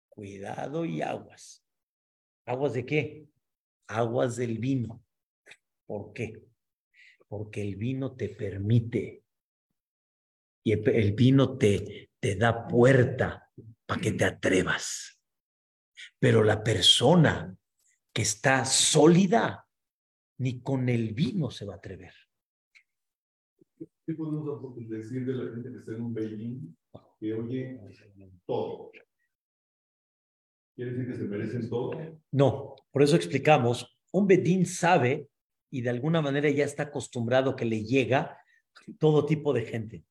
[0.09, 1.65] Cuidado y aguas.
[2.45, 3.29] ¿Aguas de qué?
[3.89, 5.05] Aguas del vino.
[5.87, 6.45] ¿Por qué?
[7.29, 9.25] Porque el vino te permite
[10.65, 13.53] y el vino te, te da puerta
[13.87, 15.21] para que te atrevas.
[16.19, 17.57] Pero la persona
[18.13, 19.69] que está sólida,
[20.39, 22.13] ni con el vino se va a atrever.
[23.79, 26.77] ¿Qué podemos decir de la gente que está en un Beijing
[27.21, 27.81] que oye
[28.45, 28.91] todo?
[30.77, 31.93] ¿Quiere decir que se merecen todo?
[32.33, 35.29] No, por eso explicamos, un Bedín sabe
[35.71, 38.39] y de alguna manera ya está acostumbrado que le llega
[38.99, 40.05] todo tipo de gente.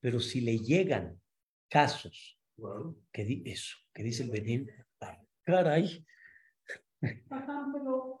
[0.00, 1.20] Pero si le llegan
[1.68, 2.96] casos Claro.
[3.12, 4.68] que di eso, que dice el Bedín,
[5.00, 6.04] ah, caray,
[7.30, 8.20] Ajá, pero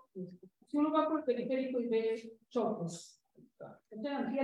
[0.68, 2.38] si uno va por el periférico y ve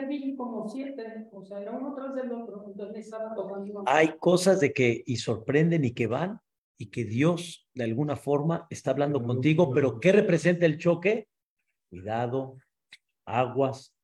[0.08, 3.84] vi como siete, o sea, era uno tras del otro, entonces estaba tocando.
[3.86, 6.40] hay cosas de que y sorprenden y que van
[6.78, 11.28] y que Dios de alguna forma está hablando contigo, pero ¿qué representa el choque?
[11.88, 12.58] Cuidado,
[13.24, 13.94] aguas.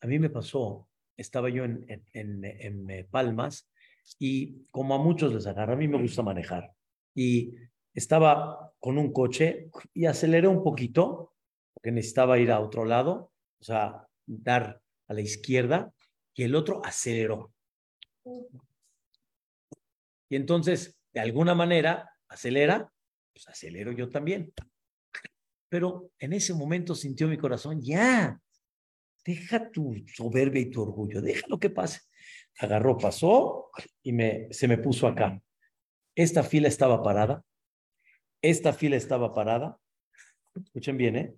[0.00, 3.70] A mí me pasó, estaba yo en, en, en, en, eh, Palmas
[4.18, 6.72] y como a muchos les agarra, a mí me gusta manejar
[7.14, 7.54] y
[7.94, 11.32] estaba con un coche y aceleré un poquito
[11.72, 15.92] porque necesitaba ir a otro lado, o sea, dar a la izquierda
[16.34, 17.52] y el otro aceleró.
[20.28, 22.92] Y entonces, de alguna manera, acelera,
[23.32, 24.52] pues acelero yo también.
[25.70, 28.38] Pero en ese momento sintió mi corazón, ya,
[29.24, 32.00] deja tu soberbia y tu orgullo, deja lo que pase.
[32.58, 33.70] Agarró, pasó
[34.02, 35.40] y me, se me puso acá.
[36.14, 37.42] Esta fila estaba parada,
[38.42, 39.78] esta fila estaba parada.
[40.54, 41.34] Escuchen bien, ¿eh?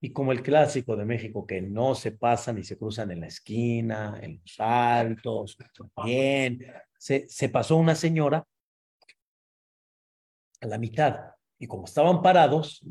[0.00, 3.28] Y como el clásico de México, que no se pasan y se cruzan en la
[3.28, 5.56] esquina, en los altos,
[6.04, 6.66] bien,
[6.98, 8.44] se, se pasó una señora
[10.60, 11.32] a la mitad.
[11.58, 12.84] Y como estaban parados,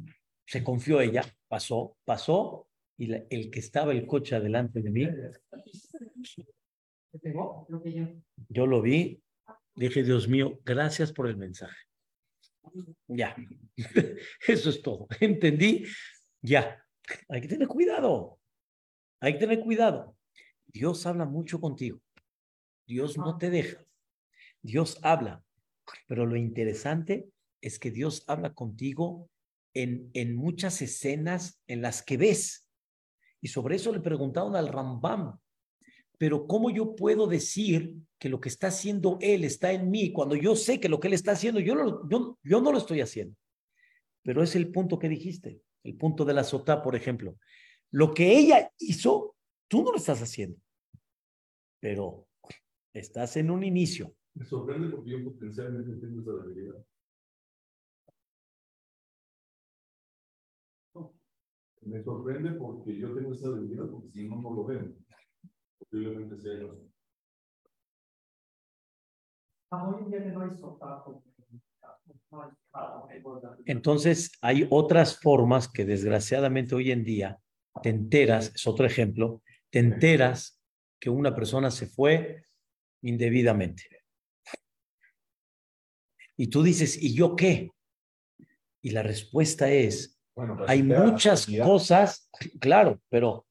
[0.45, 5.07] se confió ella, pasó, pasó, y la, el que estaba el coche adelante de mí,
[8.49, 9.21] yo lo vi,
[9.75, 11.77] dije, Dios mío, gracias por el mensaje.
[13.07, 13.35] Ya,
[14.47, 15.07] eso es todo.
[15.19, 15.85] Entendí,
[16.41, 16.83] ya.
[17.29, 18.39] Hay que tener cuidado,
[19.19, 20.15] hay que tener cuidado.
[20.67, 22.01] Dios habla mucho contigo,
[22.87, 23.83] Dios no te deja,
[24.61, 25.43] Dios habla,
[26.07, 27.29] pero lo interesante
[27.63, 29.29] es que Dios habla contigo
[29.73, 32.69] en, en muchas escenas en las que ves.
[33.41, 35.39] Y sobre eso le preguntaron al Rambam,
[36.17, 40.35] pero ¿cómo yo puedo decir que lo que está haciendo él está en mí cuando
[40.35, 42.99] yo sé que lo que él está haciendo, yo, lo, yo, yo no lo estoy
[42.99, 43.35] haciendo?
[44.21, 47.37] Pero es el punto que dijiste, el punto de la sota, por ejemplo.
[47.91, 49.35] Lo que ella hizo,
[49.69, 50.57] tú no lo estás haciendo,
[51.79, 52.27] pero
[52.93, 54.13] estás en un inicio.
[54.33, 56.85] Me sorprende porque yo potencialmente tengo esa debilidad.
[61.85, 64.95] Me sorprende porque yo tengo esa debilidad, porque si no, no lo ven.
[65.79, 66.77] Posiblemente sea yo.
[73.65, 77.39] Entonces, hay otras formas que desgraciadamente hoy en día
[77.81, 80.61] te enteras, es otro ejemplo, te enteras
[80.99, 82.45] que una persona se fue
[83.01, 83.83] indebidamente.
[86.37, 87.69] Y tú dices, ¿y yo qué?
[88.81, 93.45] Y la respuesta es, Bueno, pues, hay muchas cosas, claro, pero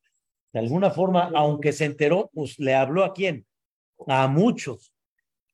[0.52, 3.46] de alguna forma, aunque se enteró, pues le habló a quién?
[4.06, 4.92] A muchos.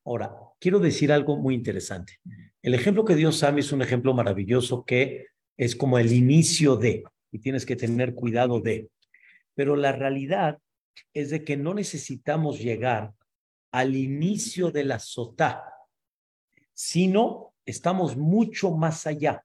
[0.05, 2.19] Ahora, quiero decir algo muy interesante.
[2.63, 7.05] El ejemplo que dio Sammy es un ejemplo maravilloso que es como el inicio de,
[7.31, 8.91] y tienes que tener cuidado de.
[9.55, 10.59] Pero la realidad
[11.13, 13.13] es de que no necesitamos llegar
[13.71, 15.63] al inicio de la sotá,
[16.73, 19.45] sino estamos mucho más allá.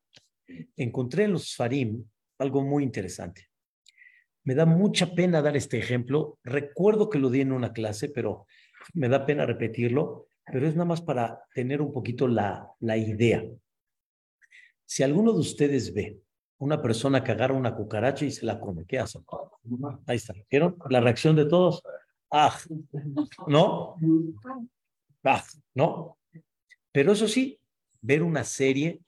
[0.75, 2.03] Encontré en los Farim
[2.39, 3.49] algo muy interesante.
[4.43, 6.39] Me da mucha pena dar este ejemplo.
[6.43, 8.45] Recuerdo que lo di en una clase, pero
[8.93, 13.43] me da pena repetirlo, pero es nada más para tener un poquito la, la idea.
[14.85, 16.19] Si alguno de ustedes ve
[16.57, 19.23] una persona que agarra una cucaracha y se la come, ¿qué hacen?
[20.05, 20.33] Ahí está.
[20.49, 21.81] ¿Vieron la reacción de todos?
[22.31, 22.57] Ah,
[23.47, 23.95] ¿no?
[25.23, 26.17] Ah, ¿no?
[26.91, 27.59] Pero eso sí,
[28.01, 28.99] ver una serie,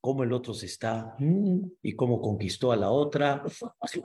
[0.00, 3.42] cómo el otro se está, mm, y cómo conquistó a la otra,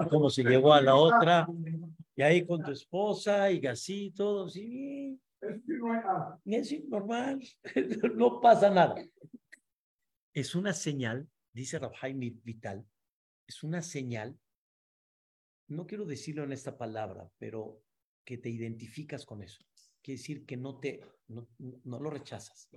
[0.09, 1.47] cómo se llevó a la otra,
[2.15, 5.19] y ahí con tu esposa, y así, todo, sí,
[6.45, 7.41] y así, normal,
[8.15, 8.95] no pasa nada.
[10.33, 12.85] Es una señal, dice Rabhaim Vital,
[13.47, 14.37] es una señal,
[15.67, 17.81] no quiero decirlo en esta palabra, pero
[18.25, 19.63] que te identificas con eso.
[20.01, 22.69] Quiere decir que no te, no, no lo rechazas.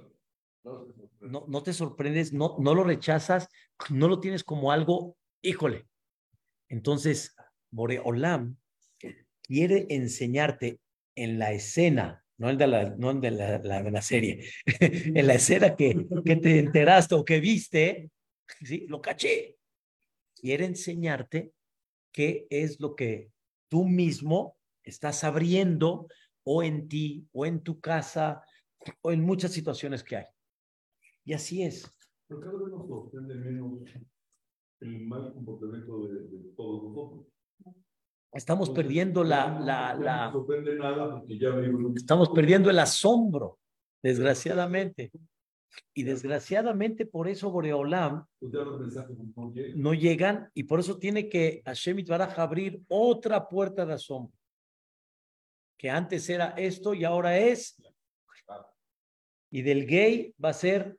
[1.21, 3.49] No, no te sorprendes, no, no lo rechazas,
[3.91, 5.87] no lo tienes como algo, híjole.
[6.69, 7.35] Entonces,
[7.71, 8.57] Boreolam
[9.43, 10.81] quiere enseñarte
[11.15, 14.45] en la escena, no en de la, no de la, la serie,
[14.81, 18.11] en la escena que, que te enteraste o que viste,
[18.63, 18.87] ¿sí?
[18.89, 19.57] lo caché.
[20.35, 21.53] Quiere enseñarte
[22.13, 23.31] qué es lo que
[23.69, 26.09] tú mismo estás abriendo
[26.45, 28.43] o en ti, o en tu casa,
[29.03, 30.27] o en muchas situaciones que hay.
[31.27, 31.93] Y así es.
[32.29, 33.81] Pero cada vez nos sorprende menos
[34.81, 37.27] el mal comportamiento de, de todos nosotros.
[38.33, 42.71] Estamos Entonces, perdiendo la, la, no la, nos sorprende nada porque ya vivimos estamos perdiendo
[42.71, 43.59] el asombro,
[44.03, 45.11] desgraciadamente.
[45.95, 48.53] Y desgraciadamente por eso Boreolam pues
[49.75, 50.51] no llegan.
[50.55, 54.33] y por eso tiene que Hashem Baraj abrir otra puerta de asombro.
[55.77, 57.83] Que antes era esto y ahora es.
[59.51, 60.99] Y del gay va a ser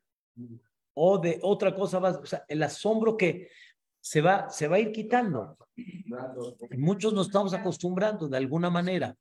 [0.93, 3.50] o de otra cosa va, o sea, el asombro que
[4.00, 5.58] se va, se va a ir quitando.
[6.78, 9.15] Muchos nos estamos acostumbrando de alguna manera.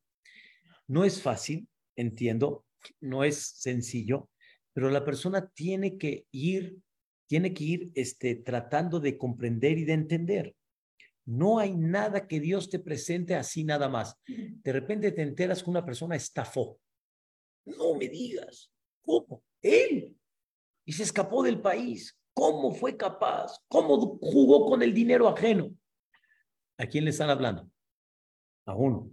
[0.86, 2.64] No es fácil, entiendo,
[3.00, 4.30] no es sencillo,
[4.72, 6.78] pero la persona tiene que ir,
[7.26, 10.56] tiene que ir este, tratando de comprender y de entender.
[11.26, 14.16] No hay nada que Dios te presente así nada más.
[14.26, 16.78] De repente te enteras que una persona estafó.
[17.64, 18.70] No me digas,
[19.02, 19.42] ¿cómo?
[19.60, 20.16] Él.
[20.86, 22.18] Y se escapó del país.
[22.32, 23.58] ¿Cómo fue capaz?
[23.68, 25.74] ¿Cómo jugó con el dinero ajeno?
[26.78, 27.68] ¿A quién le están hablando?
[28.66, 29.10] A uno.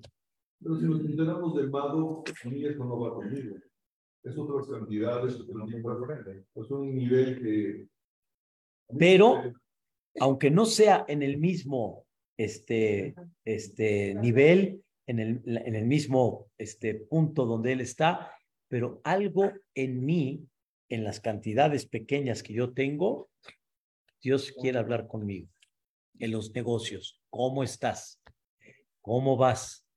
[0.62, 3.56] Pero si nos enteramos del mago, eso no va conmigo.
[4.24, 7.88] Es otras cantidades, es un tipo de- es un nivel que.
[8.98, 9.42] Pero,
[10.20, 12.06] aunque no sea en el mismo
[12.38, 18.32] este, este nivel, en el, en el mismo este, punto donde él está,
[18.70, 20.48] pero algo en mí,
[20.94, 23.32] en las cantidades pequeñas que yo tengo,
[24.22, 25.50] Dios quiere hablar conmigo.
[26.20, 28.22] En los negocios, ¿cómo estás?
[29.02, 29.88] ¿Cómo vas?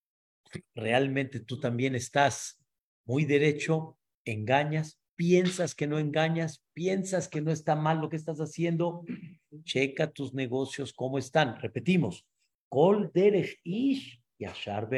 [0.74, 2.64] ¿Realmente tú también estás
[3.04, 3.98] muy derecho?
[4.24, 4.98] ¿Engañas?
[5.16, 6.64] ¿Piensas que no engañas?
[6.72, 9.04] ¿Piensas que no está mal lo que estás haciendo?
[9.64, 11.60] Checa tus negocios cómo están.
[11.60, 12.26] Repetimos.
[12.70, 14.88] Kol derech ish yashar.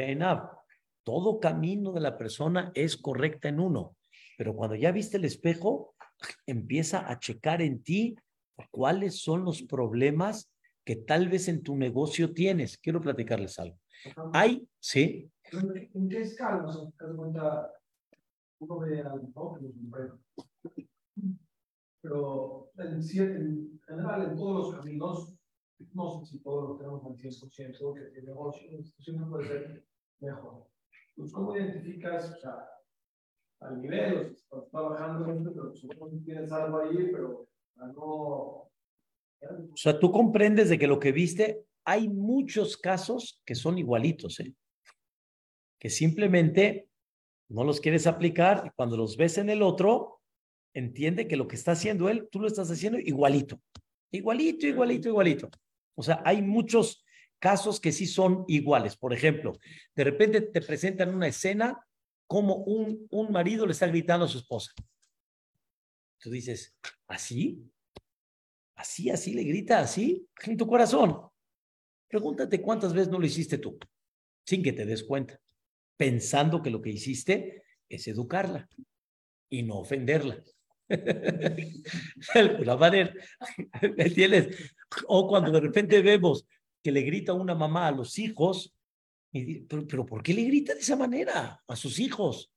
[1.03, 3.97] Todo camino de la persona es correcta en uno.
[4.39, 5.95] Pero cuando ya viste el espejo,
[6.47, 8.15] empieza a checar en ti
[8.71, 10.49] cuáles son los problemas
[10.85, 12.77] que tal vez en tu negocio tienes.
[12.77, 13.77] Quiero platicarles algo.
[14.31, 16.63] Hay, sí, ¿En qué escala?
[16.63, 16.77] Das
[17.17, 17.69] cuenta,
[18.59, 19.29] uno ve al.
[22.01, 25.35] Pero en, en general, en todos los caminos,
[25.93, 29.85] no sé si todos los tenemos al 100%, que el negocio, la institución puede ser
[30.21, 30.65] mejor.
[31.17, 32.78] Pues, ¿cómo identificas, o sea,
[33.61, 38.69] al nivel, o en esto, pero supongo que tienes algo ahí, pero no...
[39.41, 44.39] O sea, tú comprendes de que lo que viste, hay muchos casos que son igualitos,
[44.41, 44.53] ¿eh?
[45.79, 46.89] que simplemente
[47.49, 50.21] no los quieres aplicar y cuando los ves en el otro,
[50.73, 53.59] entiende que lo que está haciendo él, tú lo estás haciendo igualito,
[54.11, 55.49] igualito, igualito, igualito.
[55.95, 57.03] O sea, hay muchos
[57.39, 58.97] casos que sí son iguales.
[58.97, 59.57] Por ejemplo,
[59.95, 61.79] de repente te presentan una escena
[62.29, 64.71] como un, un marido le está gritando a su esposa.
[66.19, 67.67] Tú dices, ¿así?
[68.75, 71.21] Así, así le grita, así, en tu corazón.
[72.07, 73.79] Pregúntate cuántas veces no lo hiciste tú,
[74.45, 75.41] sin que te des cuenta,
[75.97, 78.69] pensando que lo que hiciste es educarla
[79.49, 80.43] y no ofenderla.
[82.59, 83.11] La manera,
[83.97, 84.75] ¿me entiendes?
[85.07, 86.45] O cuando de repente vemos
[86.83, 88.75] que le grita una mamá a los hijos,
[89.31, 92.51] y pero, pero ¿por qué le grita de esa manera a sus hijos?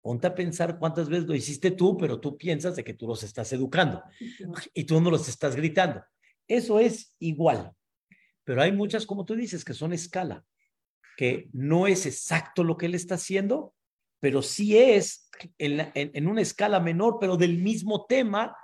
[0.00, 3.22] Ponte a pensar cuántas veces lo hiciste tú, pero tú piensas de que tú los
[3.22, 4.02] estás educando
[4.74, 6.02] y tú no los estás gritando.
[6.46, 7.72] Eso es igual.
[8.44, 10.44] Pero hay muchas, como tú dices, que son escala,
[11.16, 13.74] que no es exacto lo que él está haciendo,
[14.20, 18.54] pero sí es en, la- en- en una escala menor, pero del mismo tema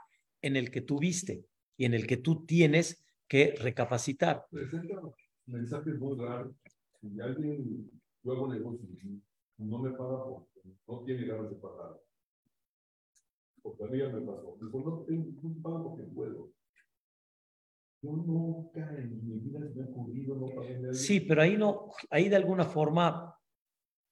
[0.42, 1.46] en el que tú viste
[1.78, 4.44] y en el que tú tienes que recapacitar.
[4.50, 5.00] Presenta
[5.46, 6.54] mensajes muy raros.
[7.01, 7.91] Si alguien,
[8.23, 8.87] yo hago negocio
[9.59, 11.99] y no me paga porque no tiene ganas de pagar.
[13.63, 14.57] Porque a mí ya me pasó.
[14.61, 16.51] Dijo, no, tengo, no pago porque puedo.
[18.03, 20.95] Yo nunca en mi vida se me ha ocurrido no pagarle.
[20.95, 23.35] Sí, pero ahí no, ahí de alguna forma,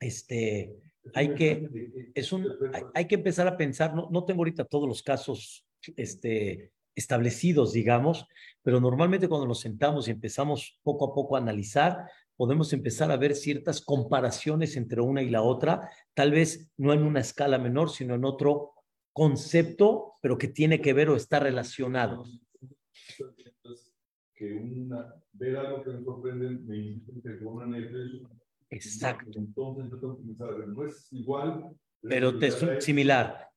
[0.01, 0.77] este,
[1.15, 1.69] hay que-
[2.15, 2.47] es un,
[2.95, 8.27] hay que empezar a pensar, no, no tengo ahorita todos los casos este, establecidos, digamos,
[8.63, 13.17] pero normalmente cuando nos sentamos y empezamos poco a poco a analizar, podemos empezar a
[13.17, 17.91] ver ciertas comparaciones entre una y la otra, tal vez no en una escala menor,
[17.91, 18.75] sino en otro
[19.13, 22.25] concepto, pero que tiene que ver o está relacionado.
[24.33, 27.77] Que una, ver algo que me sorprende me indica que una
[28.71, 29.91] Exacto, Entonces
[30.69, 31.77] no es igual.
[32.01, 33.49] pero te es similar.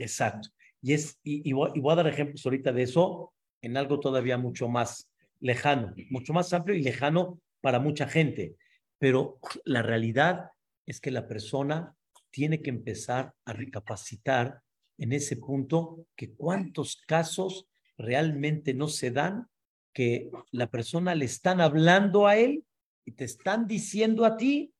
[0.00, 0.48] Exacto.
[0.82, 4.00] Y, es, y, y voy, y voy a dar ejemplos ahorita de eso en algo
[4.00, 8.56] todavía mucho más lejano, mucho más amplio y lejano para mucha gente.
[8.98, 10.50] Pero la realidad
[10.86, 11.96] es que la persona
[12.30, 14.62] tiene que empezar a recapacitar
[14.98, 19.48] en ese punto que cuántos casos realmente no se dan,
[19.92, 22.64] que la persona le están hablando a él
[23.04, 24.72] y te están diciendo a ti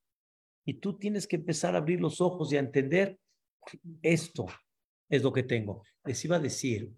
[0.65, 3.19] y tú tienes que empezar a abrir los ojos y a entender
[4.01, 4.45] esto
[5.09, 5.83] es lo que tengo.
[6.05, 6.91] Les iba a decir,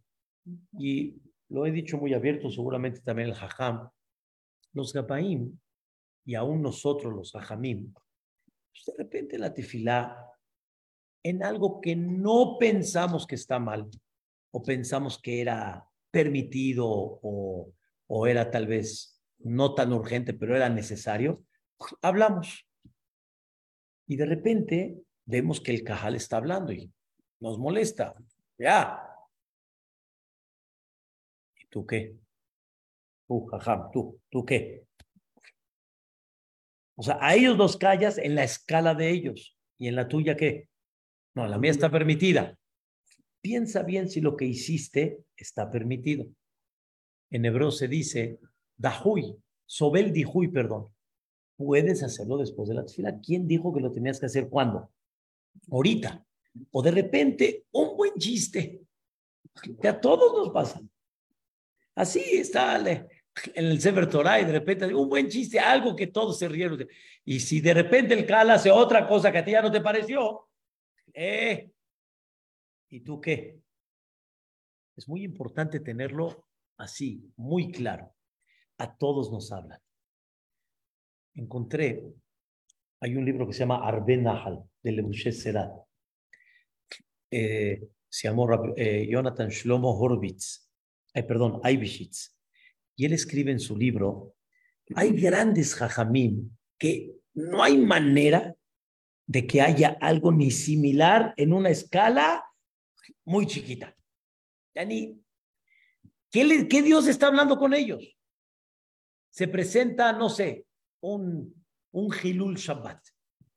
[0.78, 1.16] y
[1.50, 3.90] lo he dicho muy abierto, seguramente también el Jajam,
[4.74, 5.58] los Gabaim
[6.26, 10.30] y aún nosotros los Jajamim, pues de repente la tefilá
[11.24, 13.90] en algo que no pensamos que está mal
[14.52, 17.74] o pensamos que era permitido o,
[18.08, 21.44] o era tal vez no tan urgente, pero era necesario,
[22.02, 22.68] hablamos.
[24.08, 26.92] Y de repente vemos que el cajal está hablando y
[27.40, 28.16] nos molesta.
[28.58, 29.02] Ya.
[31.56, 32.16] ¿Y tú qué?
[33.28, 34.86] Tú, jajam, tú, ¿tú qué?
[36.96, 39.58] O sea, a ellos los callas en la escala de ellos.
[39.78, 40.70] ¿Y en la tuya qué?
[41.36, 42.58] No, la mía está permitida.
[43.42, 46.28] Piensa bien si lo que hiciste está permitido.
[47.32, 48.40] En hebreo se dice,
[48.78, 50.90] dahui, sobel dihui, perdón.
[51.58, 53.20] Puedes hacerlo después de la tefila.
[53.20, 54.92] ¿Quién dijo que lo tenías que hacer cuándo?
[55.72, 56.26] Ahorita.
[56.72, 58.82] O de repente, un buen chiste.
[59.82, 60.82] Que a todos nos pasa.
[61.96, 62.76] Así está
[63.56, 66.78] en el Sefer Torah y de repente un buen chiste, algo que todos se rieron.
[66.78, 66.88] de-
[67.26, 69.82] Y si de repente el Cal hace otra cosa que a ti ya no te
[69.82, 70.50] pareció,
[71.14, 71.72] eh,
[72.90, 73.60] ¿y tú qué?
[74.96, 78.14] Es muy importante tenerlo así, muy claro.
[78.78, 79.80] A todos nos hablan.
[81.36, 82.04] Encontré,
[83.00, 85.72] hay un libro que se llama Arbe Nahal, de Lebushe Serat.
[87.32, 90.70] Eh, se llamó eh, Jonathan Shlomo Horowitz,
[91.16, 92.33] eh, perdón, Eibishitz.
[92.96, 94.36] Y él escribe en su libro,
[94.96, 98.56] hay grandes jajamim que no hay manera
[99.26, 102.44] de que haya algo ni similar en una escala
[103.26, 103.96] muy chiquita.
[104.76, 105.22] Ya ni,
[106.30, 108.18] ¿qué, ¿Qué Dios está hablando con ellos?
[109.30, 110.68] Se presenta, no sé,
[111.02, 113.02] un, un Hilul Shabbat.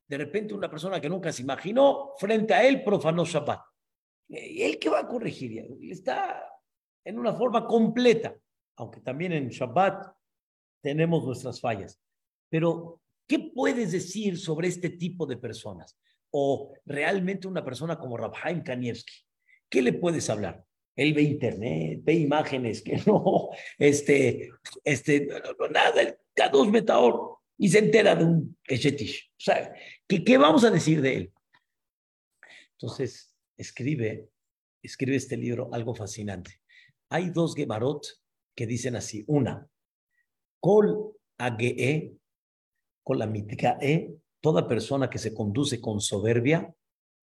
[0.08, 3.60] de repente una persona que nunca se imaginó, frente a él profanó Shabbat.
[4.28, 5.66] ¿Y él qué va a corregir?
[5.82, 6.42] Está
[7.04, 8.34] en una forma completa,
[8.76, 10.14] aunque también en Shabbat
[10.82, 12.00] tenemos nuestras fallas.
[12.48, 15.98] Pero, ¿qué puedes decir sobre este tipo de personas?
[16.30, 19.14] O realmente una persona como Rabhaim Kanievski,
[19.68, 20.64] ¿qué le puedes hablar?
[20.94, 24.50] Él ve internet, ve imágenes que no, este,
[24.84, 25.28] este,
[25.70, 29.30] nada, cada dos metaor y se entera de un Eshetish.
[29.32, 29.74] O sea,
[30.06, 31.32] ¿qué, ¿qué vamos a decir de él?
[32.72, 34.28] Entonces, escribe,
[34.82, 36.60] escribe este libro algo fascinante.
[37.08, 38.06] Hay dos Gemarot
[38.56, 39.24] que dicen así.
[39.28, 39.68] Una,
[40.58, 42.16] Kol Agee,
[43.28, 46.74] mítica E, toda persona que se conduce con soberbia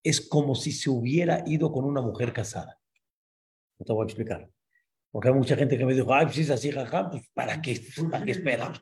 [0.04, 2.80] es como si se hubiera ido con una mujer casada.
[3.80, 4.50] No te voy a explicar.
[5.12, 7.62] Porque hay mucha gente que me dijo, ay, pues si es así, jaja, pues ¿para
[7.62, 7.80] qué,
[8.10, 8.82] ¿para qué esperamos?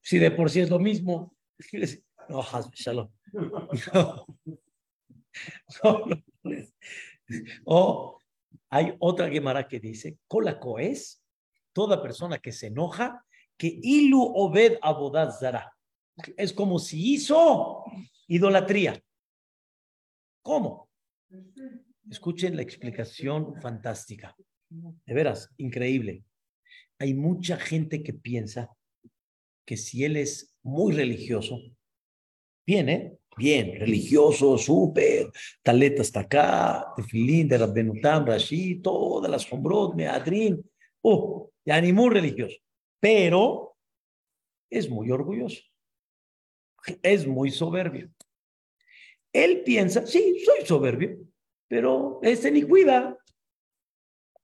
[0.00, 1.36] Si de por sí es lo mismo.
[2.28, 2.42] No,
[2.74, 3.08] shalom.
[5.82, 6.04] No,
[7.64, 8.20] O
[8.68, 11.22] hay otra Gemara que dice, Colako es
[11.78, 13.24] toda persona que se enoja,
[13.56, 15.72] que ilu obed abodad zara.
[16.36, 17.84] Es como si hizo
[18.26, 19.00] idolatría.
[20.42, 20.88] ¿Cómo?
[22.10, 24.34] Escuchen la explicación fantástica.
[24.68, 26.24] De veras, increíble.
[26.98, 28.68] Hay mucha gente que piensa
[29.64, 31.60] que si él es muy religioso,
[32.66, 35.30] viene bien, religioso, súper,
[35.62, 40.60] taleta hasta acá, tefilín de Rabbenutam, Rashi, todas las hombrot, meadrin,
[41.02, 42.56] oh, ya ni muy religioso,
[42.98, 43.76] pero
[44.70, 45.60] es muy orgulloso,
[47.02, 48.10] es muy soberbio.
[49.34, 51.18] Él piensa, sí, soy soberbio,
[51.68, 53.18] pero este ni cuida,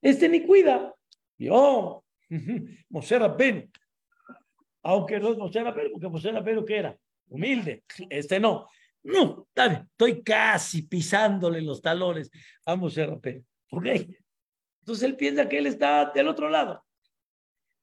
[0.03, 0.93] este ni cuida.
[1.39, 2.05] Yo,
[2.89, 3.71] Moshe Rabben,
[4.83, 6.95] aunque no es Moshe Rabben, porque Moshe Rabben, ¿qué era?
[7.27, 8.69] Humilde, este no.
[9.01, 12.29] No, estoy casi pisándole los talones
[12.67, 13.43] a Moshe Rabben.
[13.71, 13.85] ¿Ok?
[14.81, 16.84] Entonces él piensa que él está del otro lado.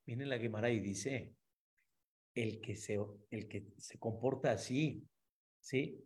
[0.06, 1.34] Viene la Gemara y dice,
[2.34, 2.98] el que se,
[3.30, 5.06] el que se comporta así,
[5.60, 6.04] ¿sí?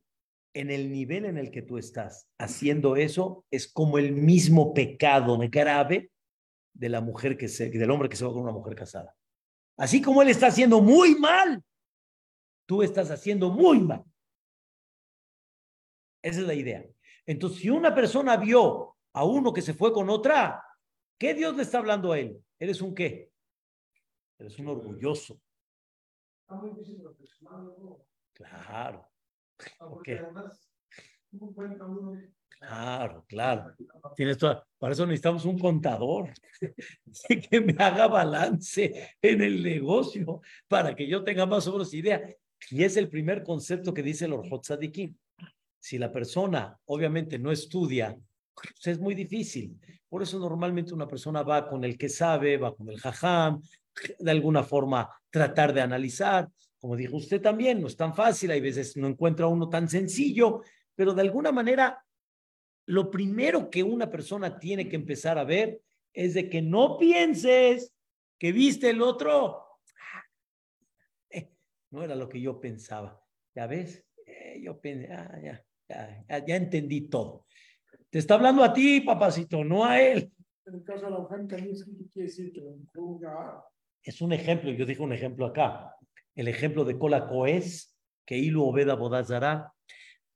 [0.56, 5.38] en el nivel en el que tú estás haciendo eso es como el mismo pecado
[5.50, 6.10] grave
[6.72, 9.14] de la mujer que se, del hombre que se va con una mujer casada.
[9.76, 11.62] Así como él está haciendo muy mal,
[12.66, 14.02] tú estás haciendo muy mal.
[16.22, 16.86] Esa es la idea.
[17.26, 20.62] Entonces, si una persona vio a uno que se fue con otra,
[21.18, 22.42] ¿qué Dios le está hablando a él?
[22.58, 23.30] ¿Eres un qué?
[24.38, 25.40] Eres un orgulloso.
[28.32, 29.10] Claro.
[32.58, 33.74] Claro, claro.
[34.14, 36.32] Tienes toda, para eso necesitamos un contador
[37.50, 42.22] que me haga balance en el negocio para que yo tenga más o menos idea.
[42.70, 44.64] Y es el primer concepto que dice el Orjot
[45.78, 48.16] Si la persona obviamente no estudia,
[48.54, 49.78] pues es muy difícil.
[50.08, 53.60] Por eso normalmente una persona va con el que sabe, va con el jajam,
[54.18, 56.48] de alguna forma tratar de analizar.
[56.78, 60.62] Como dijo usted también, no es tan fácil, hay veces no encuentra uno tan sencillo,
[60.94, 62.02] pero de alguna manera
[62.86, 65.80] lo primero que una persona tiene que empezar a ver
[66.12, 67.92] es de que no pienses
[68.38, 69.80] que viste el otro.
[71.30, 71.50] Eh,
[71.90, 73.20] no era lo que yo pensaba.
[73.54, 77.46] Ya ves, eh, yo pensé, ah, ya, ya, ya, entendí todo.
[78.08, 80.32] Te está hablando a ti, papacito, no a él.
[80.64, 82.52] En el caso de la gente, ¿qué quiere decir?
[82.52, 82.60] Que
[84.06, 85.96] es un ejemplo, yo dije un ejemplo acá
[86.36, 89.72] el ejemplo de Cola Coes, que Ilu Obeda Bodazara.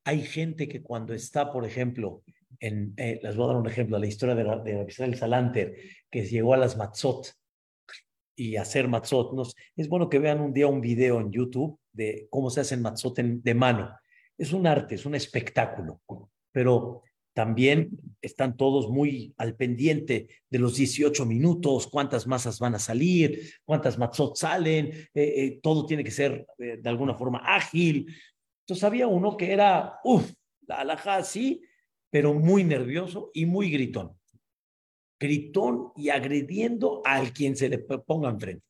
[0.05, 2.23] Hay gente que cuando está, por ejemplo,
[2.59, 5.77] en, eh, les voy a dar un ejemplo, la historia de, de Israel Salanter,
[6.11, 7.33] que llegó a las Matzot
[8.35, 9.35] y hacer Matzot.
[9.35, 12.81] Nos, es bueno que vean un día un video en YouTube de cómo se hacen
[12.81, 13.95] Matzot de mano.
[14.39, 16.01] Es un arte, es un espectáculo,
[16.51, 17.03] pero
[17.33, 23.53] también están todos muy al pendiente de los 18 minutos, cuántas masas van a salir,
[23.65, 28.07] cuántas matzot salen, eh, eh, todo tiene que ser eh, de alguna forma ágil.
[28.63, 30.31] Entonces había uno que era, uff,
[30.67, 31.63] la alhaja así,
[32.11, 34.19] pero muy nervioso y muy gritón.
[35.19, 38.65] Gritón y agrediendo al quien se le ponga enfrente.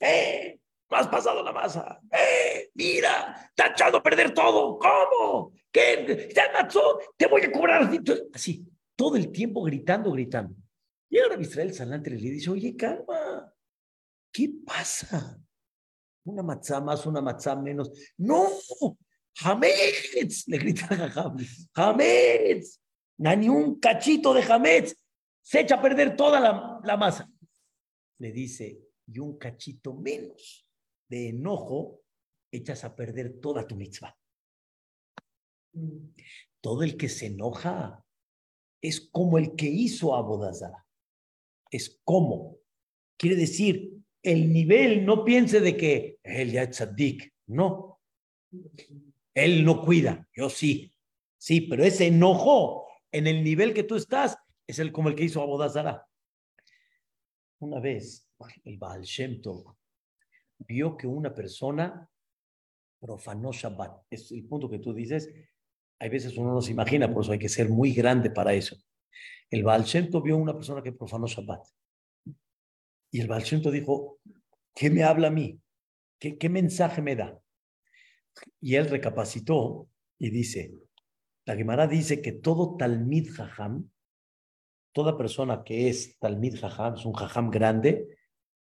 [0.00, 0.60] ¡Eh!
[0.90, 2.00] No has pasado la masa.
[2.10, 2.70] ¡Eh!
[2.74, 4.78] Mira, está echando a perder todo.
[4.78, 5.52] ¿Cómo?
[5.72, 6.32] ¿Qué?
[7.16, 7.90] Te voy a cobrar.
[8.32, 8.66] Así,
[8.96, 10.54] todo el tiempo gritando, gritando.
[11.10, 13.52] Y ahora Israel Salante le dice, oye, calma.
[14.32, 15.40] ¿Qué pasa?
[16.24, 17.90] Una matzá más, una matzá menos.
[18.18, 18.48] No,
[19.42, 21.34] Hametz, le grita a
[21.74, 22.80] Hametz.
[23.18, 24.94] Ni un cachito de Hametz.
[25.42, 27.30] Se echa a perder toda la, la masa.
[28.18, 30.66] Le dice, y un cachito menos
[31.08, 32.02] de enojo,
[32.50, 34.14] echas a perder toda tu mitzvah.
[36.60, 38.04] Todo el que se enoja
[38.80, 40.86] es como el que hizo a.
[41.70, 42.58] Es como.
[43.16, 46.84] Quiere decir, el nivel, no piense de que él ya es.
[47.46, 48.00] No.
[49.34, 50.28] Él no cuida.
[50.34, 50.92] Yo sí.
[51.36, 55.24] Sí, pero ese enojo en el nivel que tú estás es el como el que
[55.24, 56.06] hizo a Bodazara.
[57.60, 58.28] Una vez,
[58.64, 59.40] el Baal Shem
[60.58, 62.08] vio que una persona
[63.00, 64.04] profanó Shabbat.
[64.10, 65.32] Es el punto que tú dices.
[66.00, 68.76] Hay veces uno no se imagina, por eso hay que ser muy grande para eso.
[69.50, 69.84] El Baal
[70.22, 71.66] vio una persona que profanó Shabbat.
[73.10, 73.42] Y el Baal
[73.72, 74.20] dijo,
[74.74, 75.60] ¿qué me habla a mí?
[76.18, 77.40] ¿Qué, ¿Qué mensaje me da?
[78.60, 79.88] Y él recapacitó
[80.18, 80.74] y dice,
[81.46, 83.90] la Gemara dice que todo Talmid Jajam,
[84.92, 88.18] toda persona que es Talmid Jajam, es un Jajam grande,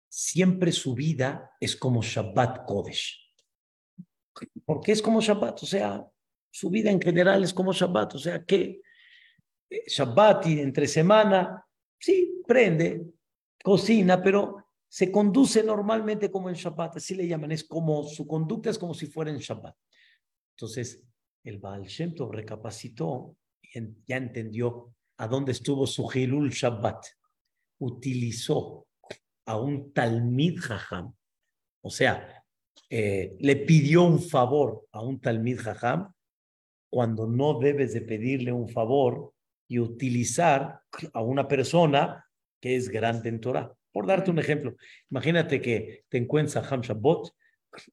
[0.08, 3.18] siempre su vida es como Shabbat Kodesh.
[4.64, 6.06] Porque es como Shabbat, o sea,
[6.50, 8.80] su vida en general es como Shabbat, o sea que
[9.70, 11.64] eh, Shabbat y entre semana,
[11.98, 13.06] sí, prende,
[13.62, 18.70] cocina, pero se conduce normalmente como en Shabbat, así le llaman, es como su conducta
[18.70, 19.76] es como si fuera en Shabbat.
[20.56, 21.04] Entonces,
[21.44, 27.06] el Baal Shem recapacitó y ya entendió a dónde estuvo su Hilul Shabbat.
[27.78, 28.86] Utilizó
[29.46, 31.14] a un Talmid Jajam,
[31.82, 32.44] o sea,
[32.88, 36.12] eh, le pidió un favor a un Talmid Jajam
[36.90, 39.32] cuando no debes de pedirle un favor
[39.68, 40.80] y utilizar
[41.12, 42.26] a una persona
[42.60, 43.72] que es grande en Torah.
[43.92, 44.76] Por darte un ejemplo,
[45.10, 47.28] imagínate que te encuentras a Ham Shabbat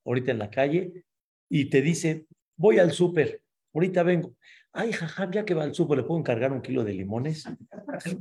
[0.04, 1.06] ahorita en la calle
[1.50, 2.26] y te dice,
[2.56, 3.42] voy al súper,
[3.74, 4.34] ahorita vengo.
[4.74, 7.46] Ay, jajam, ya que va al súper, ¿le puedo encargar un kilo de limones?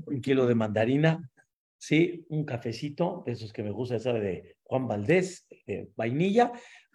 [0.07, 1.31] Un kilo de mandarina,
[1.77, 6.53] sí, un cafecito, de esos que me gusta, sabe, de Juan Valdés, de vainilla,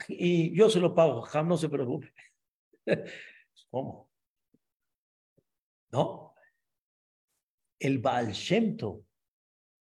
[0.07, 2.11] y yo se lo pago, jajam, no se preocupe.
[3.71, 4.09] ¿Cómo?
[5.91, 6.35] ¿No?
[7.79, 9.05] El Baal Shemto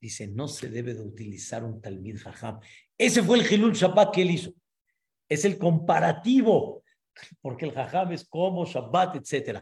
[0.00, 2.60] dice, no se debe de utilizar un Talmid Jajam.
[2.96, 4.52] Ese fue el Gilul Shabbat que él hizo.
[5.28, 6.80] Es el comparativo
[7.40, 9.60] porque el jajam es como Shabbat, etc.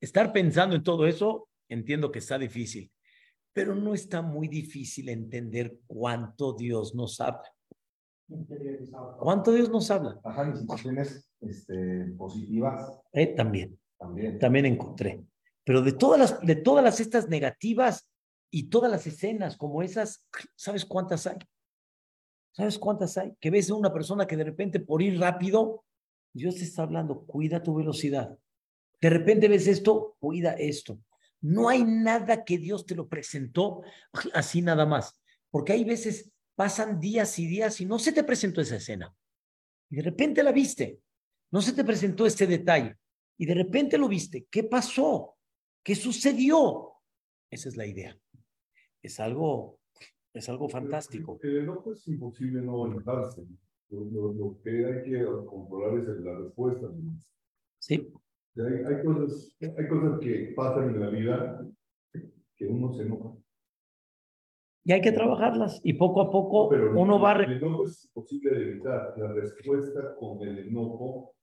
[0.00, 2.90] Estar pensando en todo eso, entiendo que está difícil,
[3.52, 7.52] pero no está muy difícil entender cuánto Dios nos habla.
[9.18, 10.20] ¿Cuánto Dios nos habla?
[11.40, 13.00] Este, positivas.
[13.12, 13.78] Eh, también.
[13.98, 14.38] También.
[14.38, 15.24] También encontré.
[15.64, 18.08] Pero de todas las, de todas las estas negativas
[18.50, 20.26] y todas las escenas como esas,
[20.56, 21.38] ¿sabes cuántas hay?
[22.52, 23.34] ¿Sabes cuántas hay?
[23.40, 25.84] Que ves a una persona que de repente por ir rápido
[26.32, 28.38] Dios te está hablando, cuida tu velocidad.
[29.00, 31.00] De repente ves esto, cuida esto.
[31.40, 33.82] No hay nada que Dios te lo presentó
[34.34, 35.20] así nada más,
[35.50, 39.14] porque hay veces pasan días y días y no se te presentó esa escena.
[39.90, 41.00] Y de repente la viste,
[41.50, 42.96] no se te presentó este detalle
[43.38, 44.46] y de repente lo viste.
[44.50, 45.36] ¿Qué pasó?
[45.82, 46.92] ¿Qué sucedió?
[47.50, 48.16] Esa es la idea.
[49.02, 49.78] Es algo,
[50.34, 51.38] es algo fantástico.
[51.42, 53.46] El enojo es imposible no enojarse.
[53.90, 56.88] Lo, que hay que controlar es la respuesta.
[57.78, 58.12] Sí.
[58.56, 61.66] Hay, cosas, hay cosas que pasan en la vida
[62.56, 63.34] que uno se enoja.
[64.84, 67.32] Y hay que trabajarlas y poco a poco uno va...
[67.44, 69.14] El enojo es posible de evitar.
[69.16, 71.34] La respuesta con el enojo...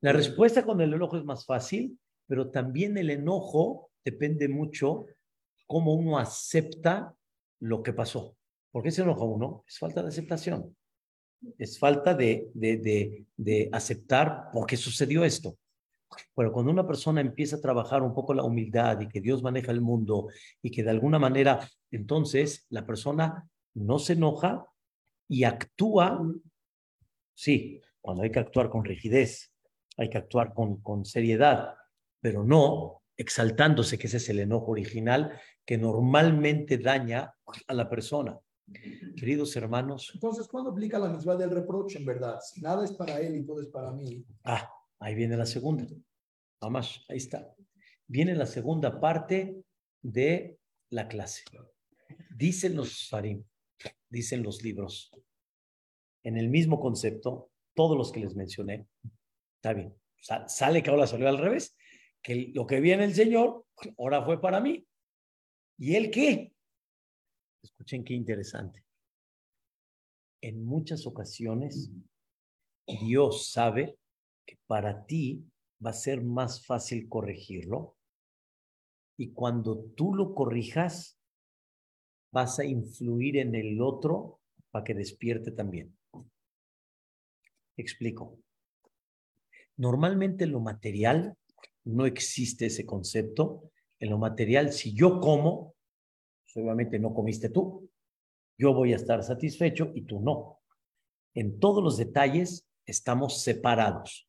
[0.00, 5.06] La respuesta con el enojo es más fácil, pero también el enojo depende mucho
[5.66, 7.14] cómo uno acepta
[7.60, 8.36] lo que pasó.
[8.70, 9.64] ¿Por qué se enoja uno?
[9.66, 10.74] Es falta de aceptación
[11.58, 15.56] es falta de, de, de, aceptar por qué sucedió esto.
[16.34, 19.70] Pero cuando una persona empieza a trabajar un poco la humildad y que Dios maneja
[19.70, 20.28] el mundo
[20.60, 24.66] y que de alguna manera, entonces la persona no se enoja
[25.28, 26.20] y actúa,
[27.34, 29.49] sí, cuando hay que actuar con rigidez,
[29.96, 31.74] hay que actuar con, con seriedad,
[32.20, 37.34] pero no exaltándose, que ese es el enojo original que normalmente daña
[37.66, 38.38] a la persona.
[39.16, 40.10] Queridos hermanos.
[40.14, 42.38] Entonces, ¿cuándo aplica la misma del reproche en verdad?
[42.40, 44.24] Si nada es para él y todo es para mí.
[44.44, 44.70] Ah,
[45.00, 45.84] ahí viene la segunda.
[46.60, 47.54] Vamos, ahí está.
[48.06, 49.62] Viene la segunda parte
[50.02, 50.58] de
[50.90, 51.42] la clase.
[52.30, 53.44] Dicen los farim,
[54.08, 55.10] dicen los libros,
[56.22, 58.86] en el mismo concepto, todos los que les mencioné,
[59.60, 59.94] está bien,
[60.46, 61.76] sale que ahora salió al revés,
[62.22, 63.66] que lo que viene el Señor,
[63.98, 64.86] ahora fue para mí.
[65.78, 66.54] ¿Y él qué?
[67.62, 68.82] Escuchen qué interesante.
[70.42, 71.90] En muchas ocasiones,
[72.86, 73.98] Dios sabe
[74.46, 75.44] que para ti
[75.84, 77.96] va a ser más fácil corregirlo
[79.18, 81.18] y cuando tú lo corrijas,
[82.32, 84.40] vas a influir en el otro
[84.70, 85.94] para que despierte también.
[87.76, 88.38] Explico.
[89.80, 91.38] Normalmente lo material
[91.84, 93.72] no existe ese concepto.
[93.98, 95.74] En lo material, si yo como,
[96.54, 97.88] obviamente no comiste tú,
[98.58, 100.60] yo voy a estar satisfecho y tú no.
[101.34, 104.28] En todos los detalles estamos separados,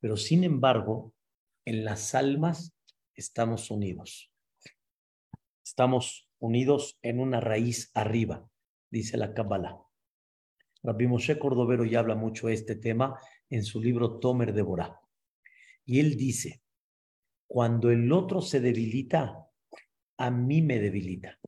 [0.00, 1.12] pero sin embargo,
[1.66, 2.74] en las almas
[3.14, 4.32] estamos unidos.
[5.62, 8.48] Estamos unidos en una raíz arriba,
[8.90, 9.82] dice la Kabbalah.
[10.82, 13.20] Rabbi Moshe Cordovero ya habla mucho de este tema
[13.52, 15.00] en su libro Tomer de Borá.
[15.84, 16.62] Y él dice,
[17.46, 19.46] cuando el otro se debilita,
[20.16, 21.38] a mí me debilita.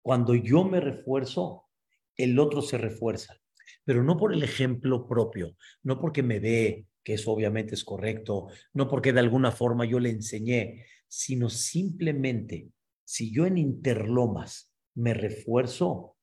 [0.00, 1.68] Cuando yo me refuerzo,
[2.16, 3.36] el otro se refuerza.
[3.84, 8.48] Pero no por el ejemplo propio, no porque me ve, que eso obviamente es correcto,
[8.72, 12.70] no porque de alguna forma yo le enseñé, sino simplemente
[13.04, 16.16] si yo en interlomas me refuerzo,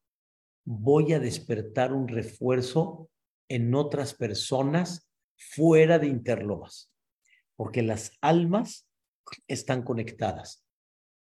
[0.65, 3.09] voy a despertar un refuerzo
[3.49, 6.89] en otras personas fuera de interlomas
[7.59, 8.87] porque las almas
[9.45, 10.65] están conectadas.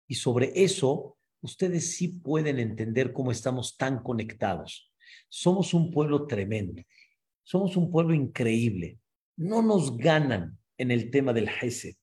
[0.06, 4.92] Y sobre eso, ustedes sí pueden entender cómo estamos tan conectados.
[5.30, 6.82] Somos un pueblo tremendo,
[7.44, 9.00] somos un pueblo increíble.
[9.38, 11.96] No nos ganan en el tema del Hesed.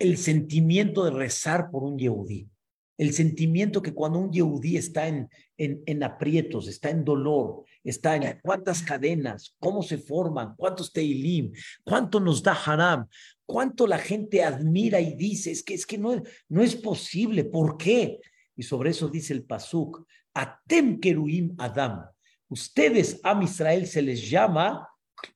[0.00, 2.50] El sentimiento de rezar por un Yehudí,
[2.98, 8.16] el sentimiento que cuando un Yehudí está en, en, en, aprietos, está en dolor, está
[8.16, 11.52] en cuántas cadenas, cómo se forman, cuántos teilim,
[11.84, 13.06] cuánto nos da haram,
[13.46, 17.76] cuánto la gente admira y dice, es que, es que no, no es posible, ¿por
[17.76, 18.20] qué?
[18.56, 22.06] Y sobre eso dice el Pasuk, Atem Keruim Adam.
[22.48, 24.88] Ustedes, a Israel, se les llama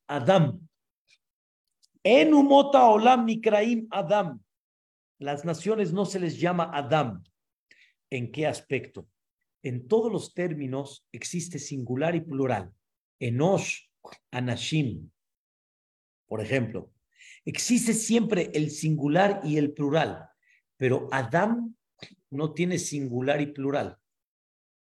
[0.07, 0.61] Adam.
[2.03, 4.39] En Umota Olam Mikraim Adam.
[5.19, 7.25] Las naciones no se les llama Adam.
[8.11, 9.09] ¿En qué aspecto?
[9.63, 12.73] En todos los términos existe singular y plural.
[13.19, 13.89] Enosh,
[14.31, 15.11] Anashim.
[16.27, 16.93] Por ejemplo,
[17.45, 20.29] existe siempre el singular y el plural,
[20.77, 21.75] pero Adam
[22.31, 23.99] no tiene singular y plural.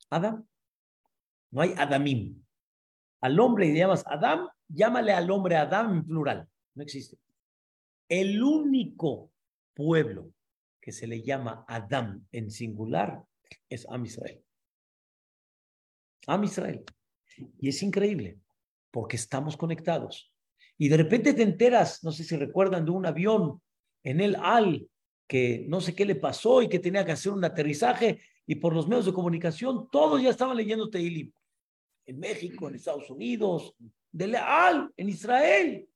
[0.09, 0.45] Adam.
[1.51, 2.43] No hay Adamim.
[3.21, 6.47] Al hombre le llamas Adam, llámale al hombre Adam en plural.
[6.75, 7.17] No existe.
[8.07, 9.31] El único
[9.73, 10.31] pueblo
[10.81, 13.23] que se le llama Adam en singular
[13.67, 14.43] es Am Israel.
[16.27, 16.83] Am Israel.
[17.59, 18.39] Y es increíble,
[18.91, 20.33] porque estamos conectados.
[20.77, 23.61] Y de repente te enteras, no sé si recuerdan, de un avión
[24.03, 24.87] en el AL
[25.27, 28.73] que no sé qué le pasó y que tenía que hacer un aterrizaje y por
[28.73, 31.31] los medios de comunicación todos ya estaban leyendo Teilim.
[32.07, 33.75] En México, en Estados Unidos,
[34.11, 35.87] de AL, en Israel.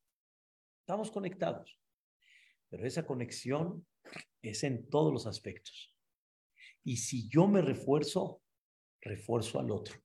[0.82, 1.80] Estamos conectados.
[2.70, 3.84] Pero esa conexión
[4.42, 5.94] es en todos los aspectos.
[6.84, 8.42] Y si yo me refuerzo,
[9.02, 9.96] refuerzo al otro.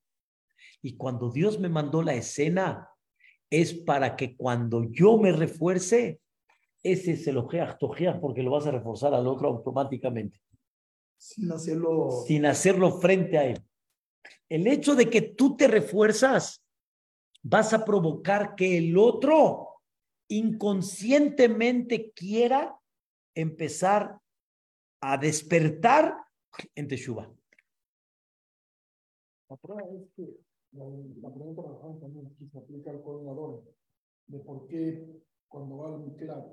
[0.81, 2.89] Y cuando Dios me mandó la escena,
[3.49, 6.21] es para que cuando yo me refuerce,
[6.83, 7.77] ese es el ojeaj
[8.21, 10.39] porque lo vas a reforzar al otro automáticamente.
[11.17, 12.23] Sin hacerlo.
[12.25, 13.61] Sin hacerlo frente a él.
[14.47, 16.63] El hecho de que tú te refuerzas,
[17.43, 19.81] vas a provocar que el otro
[20.29, 22.78] inconscientemente quiera
[23.35, 24.19] empezar
[25.01, 26.15] a despertar
[26.75, 27.31] en Teshuvah.
[29.49, 30.37] La prueba es que
[30.73, 30.85] la,
[31.21, 31.63] la pregunta
[31.99, 33.63] también aquí se aplica al coordinador
[34.27, 35.07] de por qué
[35.47, 36.45] cuando va al Miklat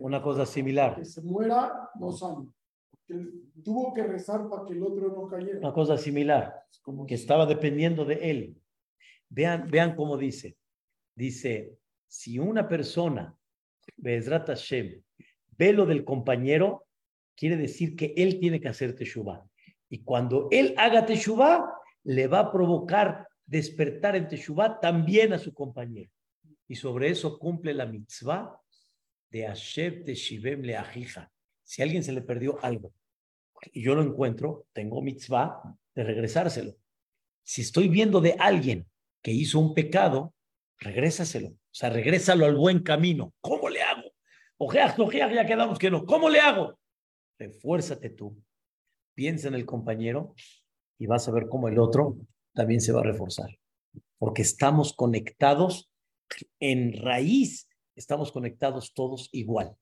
[0.00, 0.96] una cosa similar.
[0.96, 2.48] Que se muera, no sale.
[3.62, 5.58] Tuvo que rezar para que el otro no cayera.
[5.58, 8.62] Una cosa similar, como que estaba dependiendo de él.
[9.28, 10.56] Vean, vean cómo dice.
[11.14, 13.36] Dice, si una persona,
[13.96, 15.02] Bezrat Hashem,
[15.58, 16.86] ve lo del compañero,
[17.36, 19.44] quiere decir que él tiene que hacer Teshuvah.
[19.88, 21.70] Y cuando él haga Teshuvah,
[22.04, 26.10] le va a provocar despertar en Teshuvah también a su compañero.
[26.66, 28.58] Y sobre eso cumple la mitzvah
[29.30, 31.30] de Asher Teshivem Leajija.
[31.62, 32.92] Si a alguien se le perdió algo
[33.72, 35.62] y yo lo encuentro, tengo mitzvah
[35.94, 36.74] de regresárselo.
[37.42, 38.86] Si estoy viendo de alguien
[39.22, 40.34] que hizo un pecado,
[40.78, 41.48] regrésaselo.
[41.48, 43.32] O sea, regrésalo al buen camino.
[43.40, 43.61] ¿Cómo
[44.64, 46.06] Ojeas, ojeas, ya quedamos que no.
[46.06, 46.78] ¿Cómo le hago?
[47.36, 48.40] Refuérzate tú.
[49.12, 50.36] Piensa en el compañero
[51.00, 52.16] y vas a ver cómo el otro
[52.54, 53.58] también se va a reforzar.
[54.18, 55.90] Porque estamos conectados
[56.60, 59.76] en raíz, estamos conectados todos igual.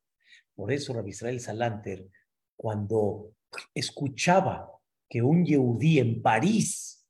[0.55, 2.09] Por eso Rabbi Israel Salanter,
[2.57, 3.35] cuando
[3.75, 4.73] escuchaba
[5.11, 7.07] que un Yehudí en París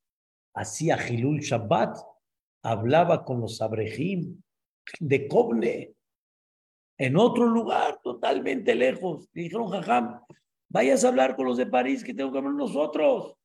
[0.53, 1.97] hacía Hilul Shabbat,
[2.63, 4.41] hablaba con los Abrejim
[4.99, 5.95] de Coble
[7.01, 9.27] en otro lugar totalmente lejos.
[9.33, 10.21] Le dijeron, Jajam,
[10.69, 13.35] vayas a hablar con los de París que tengo que hablar nosotros.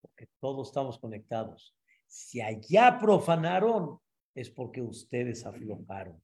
[0.00, 1.76] Porque todos estamos conectados.
[2.08, 4.00] Si allá profanaron,
[4.34, 6.20] es porque ustedes aflojaron.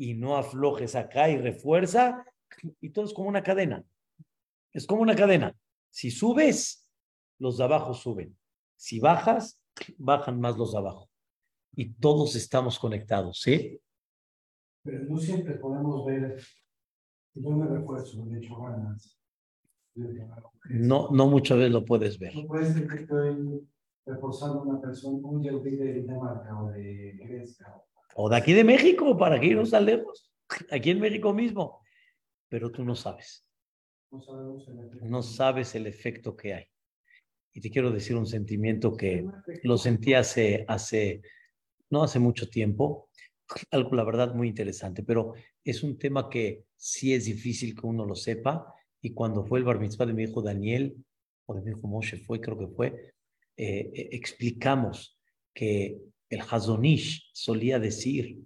[0.00, 2.24] y no aflojes acá y refuerza,
[2.80, 3.84] y todo es como una cadena.
[4.72, 5.52] Es como una cadena.
[5.90, 6.88] Si subes,
[7.40, 8.38] los de abajo suben.
[8.76, 9.60] Si bajas,
[9.96, 11.10] bajan más los de abajo.
[11.74, 13.80] Y todos estamos conectados, ¿sí?
[14.82, 16.40] Pero no siempre podemos ver,
[17.34, 19.18] yo me refuerzo, de hecho ganas.
[20.70, 22.34] No, no muchas veces lo puedes ver.
[22.34, 23.68] No puede ser que estoy
[24.06, 27.66] reforzando una persona, un yautí de Dinamarca o de Grecia.
[28.14, 30.32] O de aquí de México, para que irnos tan lejos.
[30.70, 31.80] Aquí en México mismo.
[32.48, 33.46] Pero tú no sabes.
[34.10, 35.06] No sabemos el efecto.
[35.06, 36.64] No sabes el efecto que hay.
[37.52, 39.26] Y te quiero decir un sentimiento que
[39.64, 41.22] lo sentí hace, hace,
[41.90, 43.08] no hace mucho tiempo,
[43.70, 45.34] algo la verdad muy interesante, pero
[45.64, 48.74] es un tema que sí es difícil que uno lo sepa.
[49.00, 50.96] Y cuando fue el bar mitzvah de mi hijo Daniel,
[51.46, 53.14] o de mi hijo Moshe fue, creo que fue,
[53.56, 55.18] eh, eh, explicamos
[55.54, 58.38] que el Hazonish solía decir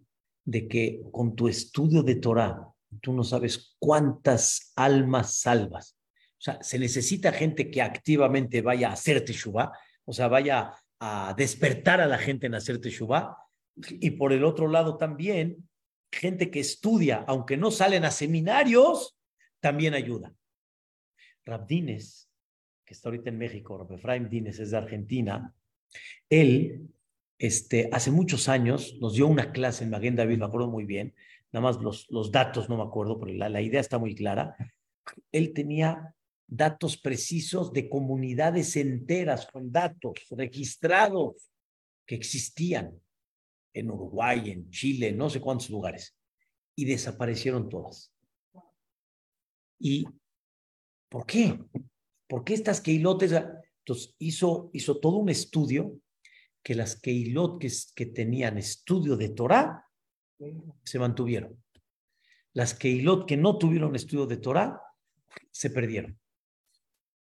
[0.44, 2.68] de que con tu estudio de Torah,
[3.00, 5.96] tú no sabes cuántas almas salvas.
[6.38, 9.72] O sea, se necesita gente que activamente vaya a hacer Teshuvah,
[10.05, 13.36] o sea, vaya a despertar a la gente en hacer Teshuvah.
[13.76, 15.68] Y por el otro lado también,
[16.10, 19.16] gente que estudia, aunque no salen a seminarios,
[19.60, 20.34] también ayuda.
[21.44, 22.28] Rabdines,
[22.84, 25.54] que está ahorita en México, Rab Dines es de Argentina,
[26.28, 26.88] él
[27.38, 31.14] este, hace muchos años nos dio una clase en Maguen David, me acuerdo muy bien,
[31.50, 34.56] nada más los, los datos no me acuerdo, pero la, la idea está muy clara.
[35.32, 36.14] Él tenía
[36.46, 41.50] datos precisos de comunidades enteras con datos registrados
[42.06, 43.00] que existían
[43.72, 46.16] en Uruguay, en Chile, no sé cuántos lugares,
[46.76, 48.12] y desaparecieron todas.
[49.78, 50.06] ¿Y
[51.08, 51.58] por qué?
[52.28, 53.32] ¿Por qué estas keilotes?
[53.32, 55.98] Entonces hizo, hizo todo un estudio
[56.62, 59.84] que las keilot que, que tenían estudio de Torah
[60.84, 61.62] se mantuvieron.
[62.54, 64.80] Las keilot que no tuvieron estudio de Torah
[65.50, 66.18] se perdieron.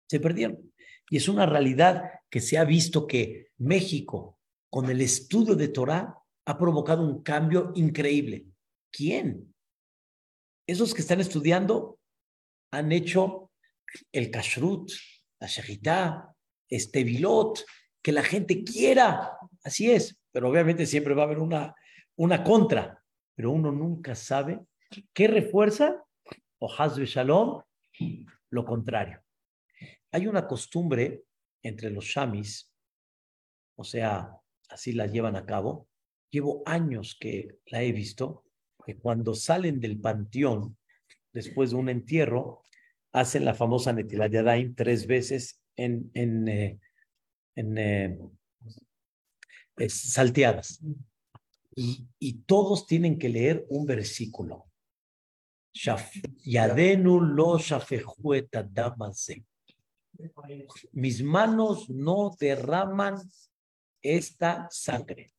[0.08, 0.74] Se perdieron.
[1.10, 4.40] Y es una realidad que se ha visto que México,
[4.70, 6.16] con el estudio de Torah,
[6.50, 8.48] ha provocado un cambio increíble.
[8.92, 9.54] ¿Quién?
[10.66, 12.00] Esos que están estudiando
[12.72, 13.52] han hecho
[14.12, 14.92] el kashrut,
[15.40, 16.36] la shejitá,
[16.68, 17.64] este bilot,
[18.02, 19.38] que la gente quiera.
[19.64, 21.76] Así es, pero obviamente siempre va a haber una,
[22.16, 23.00] una contra,
[23.36, 24.60] pero uno nunca sabe
[25.14, 26.04] qué refuerza
[26.58, 27.62] o hasbe shalom,
[28.50, 29.22] lo contrario.
[30.12, 31.26] Hay una costumbre
[31.62, 32.74] entre los shamis,
[33.76, 34.36] o sea,
[34.68, 35.90] así la llevan a cabo.
[36.30, 38.44] Llevo años que la he visto,
[38.86, 40.78] que cuando salen del panteón
[41.34, 42.64] después de un entierro,
[43.12, 46.80] hacen la famosa Netilat Yadayim tres veces en, en, eh,
[47.56, 48.20] en eh,
[49.88, 50.82] salteadas.
[51.76, 54.70] Y, y, todos tienen que leer un versículo.
[56.44, 57.58] Yadenu lo
[58.70, 59.46] damase.
[60.92, 63.16] Mis manos no derraman
[64.02, 65.32] esta sangre.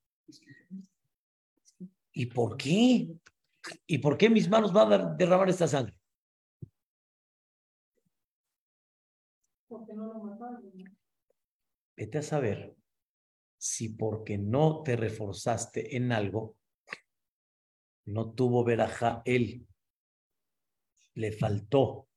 [2.12, 3.08] ¿Y por qué?
[3.86, 5.94] ¿Y por qué mis manos van a derramar esta sangre?
[9.68, 10.72] Porque no lo mataron.
[11.96, 12.74] Vete a saber
[13.58, 16.56] si porque no te reforzaste en algo,
[18.06, 19.66] no tuvo veraja él,
[21.14, 22.08] le faltó.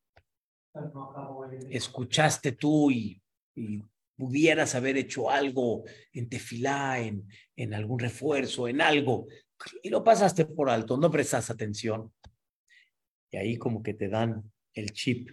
[1.69, 3.21] Escuchaste tú y,
[3.55, 3.83] y
[4.15, 5.83] pudieras haber hecho algo
[6.13, 9.27] en tefilá, en, en algún refuerzo, en algo,
[9.81, 12.11] y lo pasaste por alto, no prestas atención.
[13.31, 15.29] Y ahí como que te dan el chip,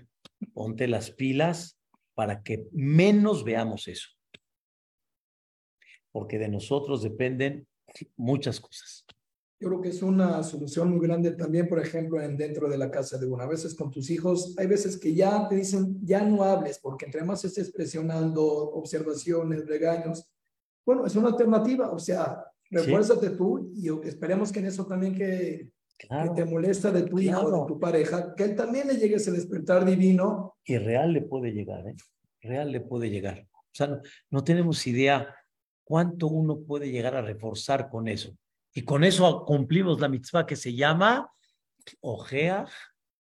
[0.52, 1.78] ponte las pilas
[2.14, 4.08] para que menos veamos eso.
[6.12, 7.66] Porque de nosotros dependen
[8.16, 9.06] muchas cosas.
[9.60, 12.90] Yo creo que es una solución muy grande también, por ejemplo, en dentro de la
[12.90, 13.42] casa de uno.
[13.42, 17.04] A veces con tus hijos, hay veces que ya te dicen, ya no hables, porque
[17.04, 20.30] entre más estés presionando observaciones, regaños,
[20.86, 21.90] bueno, es una alternativa.
[21.90, 23.36] O sea, refuérzate sí.
[23.36, 27.48] tú y esperemos que en eso también que, claro, que te molesta de tu claro.
[27.48, 30.56] hijo, de tu pareja, que él también le llegue ese despertar divino.
[30.64, 31.96] Y real le puede llegar, ¿eh?
[32.42, 33.46] Real le puede llegar.
[33.52, 34.00] O sea, no,
[34.30, 35.34] no tenemos idea
[35.84, 38.36] cuánto uno puede llegar a reforzar con eso.
[38.72, 41.32] Y con eso cumplimos la mitzvah que se llama
[42.00, 42.70] Ojeach,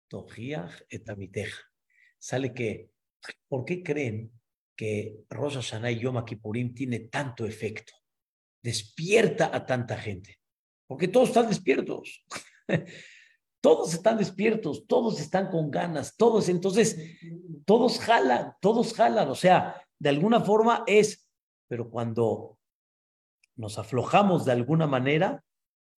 [0.09, 1.63] Tojiach, Etamiteja.
[2.19, 2.91] Sale que,
[3.49, 4.33] ¿por qué creen
[4.75, 7.93] que Rosh Hashanah y Yom Kippurim tiene tanto efecto?
[8.67, 10.41] Despierta a tanta gente.
[10.89, 12.25] Porque todos están despiertos.
[13.61, 16.99] todos están despiertos, todos están con ganas, todos, entonces,
[17.65, 19.29] todos jalan, todos jalan.
[19.29, 21.31] O sea, de alguna forma es,
[21.69, 22.59] pero cuando
[23.55, 25.45] nos aflojamos de alguna manera,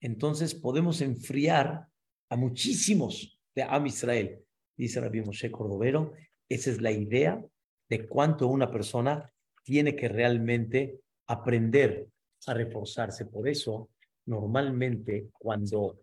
[0.02, 1.88] entonces podemos enfriar
[2.28, 4.44] a muchísimos de Am Israel.
[4.76, 6.12] Dice Rabbi Moshe Cordovero,
[6.50, 7.42] esa es la idea
[7.88, 9.32] de cuánto una persona
[9.64, 12.10] tiene que realmente aprender
[12.46, 13.26] a reforzarse.
[13.26, 13.90] Por eso,
[14.26, 16.00] normalmente, cuando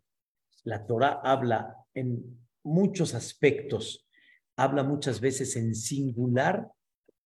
[0.64, 4.08] la Torah habla en muchos aspectos,
[4.58, 6.68] habla muchas veces en singular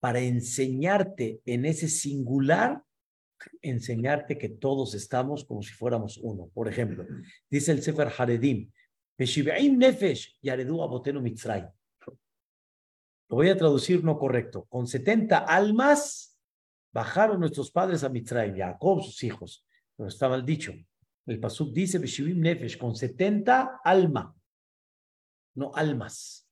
[0.01, 2.83] para enseñarte en ese singular,
[3.61, 6.51] enseñarte que todos estamos como si fuéramos uno.
[6.53, 7.07] Por ejemplo,
[7.49, 8.71] dice el Sefer Haredim,
[9.19, 10.39] nefesh.
[13.29, 14.67] Lo voy a traducir no correcto.
[14.69, 16.32] Con 70 almas
[16.93, 19.65] bajaron nuestros padres a Mitzrayim, Jacob, sus hijos.
[19.97, 20.73] Pero está mal dicho.
[21.27, 24.35] El Pasuk dice, Nefesh, con 70 alma,
[25.55, 26.49] no almas.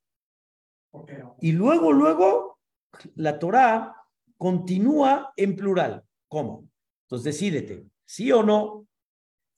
[1.40, 2.58] Y luego, luego,
[3.16, 3.94] la Torah
[4.36, 6.04] continúa en plural.
[6.28, 6.68] ¿Cómo?
[7.04, 8.86] Entonces decídete, ¿sí o no?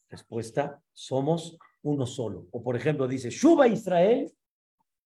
[0.09, 2.49] Respuesta, somos uno solo.
[2.51, 4.33] O por ejemplo, dice, Shuba Israel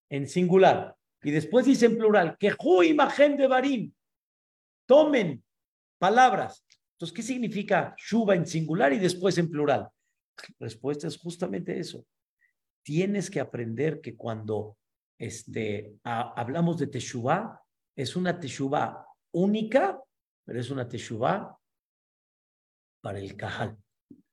[0.09, 0.97] en singular.
[1.23, 2.55] Y después dice en plural, que
[2.85, 3.93] imagen de Barim.
[4.87, 5.43] Tomen
[5.99, 6.65] palabras.
[6.93, 9.89] Entonces, ¿qué significa Shuba en singular y después en plural?
[10.59, 12.05] Respuesta es justamente eso.
[12.83, 14.79] Tienes que aprender que cuando
[15.19, 17.61] este, hablamos de Teshuvah,
[17.95, 20.01] es una Teshuvah única,
[20.45, 21.57] pero es una Teshuvah
[23.01, 23.77] para el Cajal.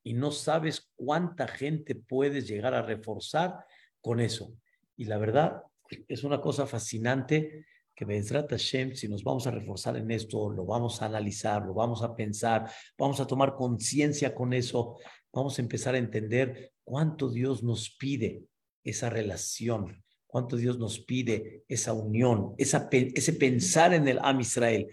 [0.03, 3.65] Y no sabes cuánta gente puedes llegar a reforzar
[4.01, 4.53] con eso.
[4.97, 5.63] Y la verdad,
[6.07, 10.65] es una cosa fascinante que Bezrat Hashem, si nos vamos a reforzar en esto, lo
[10.65, 14.97] vamos a analizar, lo vamos a pensar, vamos a tomar conciencia con eso,
[15.31, 18.43] vamos a empezar a entender cuánto Dios nos pide
[18.83, 24.87] esa relación, cuánto Dios nos pide esa unión, ese pensar en el Am Israel.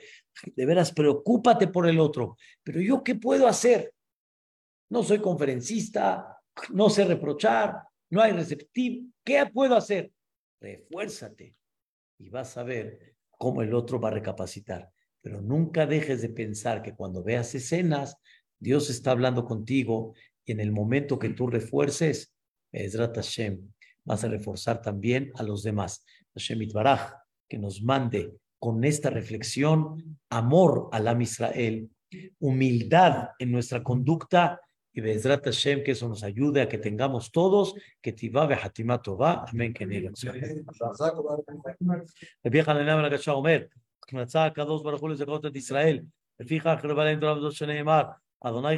[0.55, 2.37] De veras, preocúpate por el otro.
[2.63, 3.93] Pero yo, ¿qué puedo hacer?
[4.91, 6.39] No soy conferencista,
[6.71, 9.07] no sé reprochar, no hay receptivo.
[9.25, 10.13] ¿Qué puedo hacer?
[10.61, 11.55] refuérzate
[12.21, 14.91] y vas a ver cómo el otro va a recapacitar.
[15.23, 18.17] Pero nunca dejes de pensar que cuando veas escenas,
[18.59, 20.15] Dios está hablando contigo
[20.45, 22.35] y en el momento que tú refuerces,
[22.73, 23.73] Ezrat Hashem,
[24.05, 26.05] vas a reforzar también a los demás.
[26.35, 27.15] Hashem Itbaraj,
[27.49, 31.91] que nos mande con esta reflexión amor al Am Israel,
[32.39, 34.61] humildad en nuestra conducta
[35.00, 39.46] y Bezrat Hashem, que eso nos ayude a que tengamos todos, que Tivá Behatimá Tová,
[39.52, 40.12] amén, que Nero.
[42.46, 43.60] רבי חנניה בן הגשה אומר,
[44.14, 46.00] מצא הקדוש ברוך הוא לזכות את ישראל,
[46.40, 48.04] לפיכך רבה להם תורה בזאת שנאמר,
[48.42, 48.74] אדוני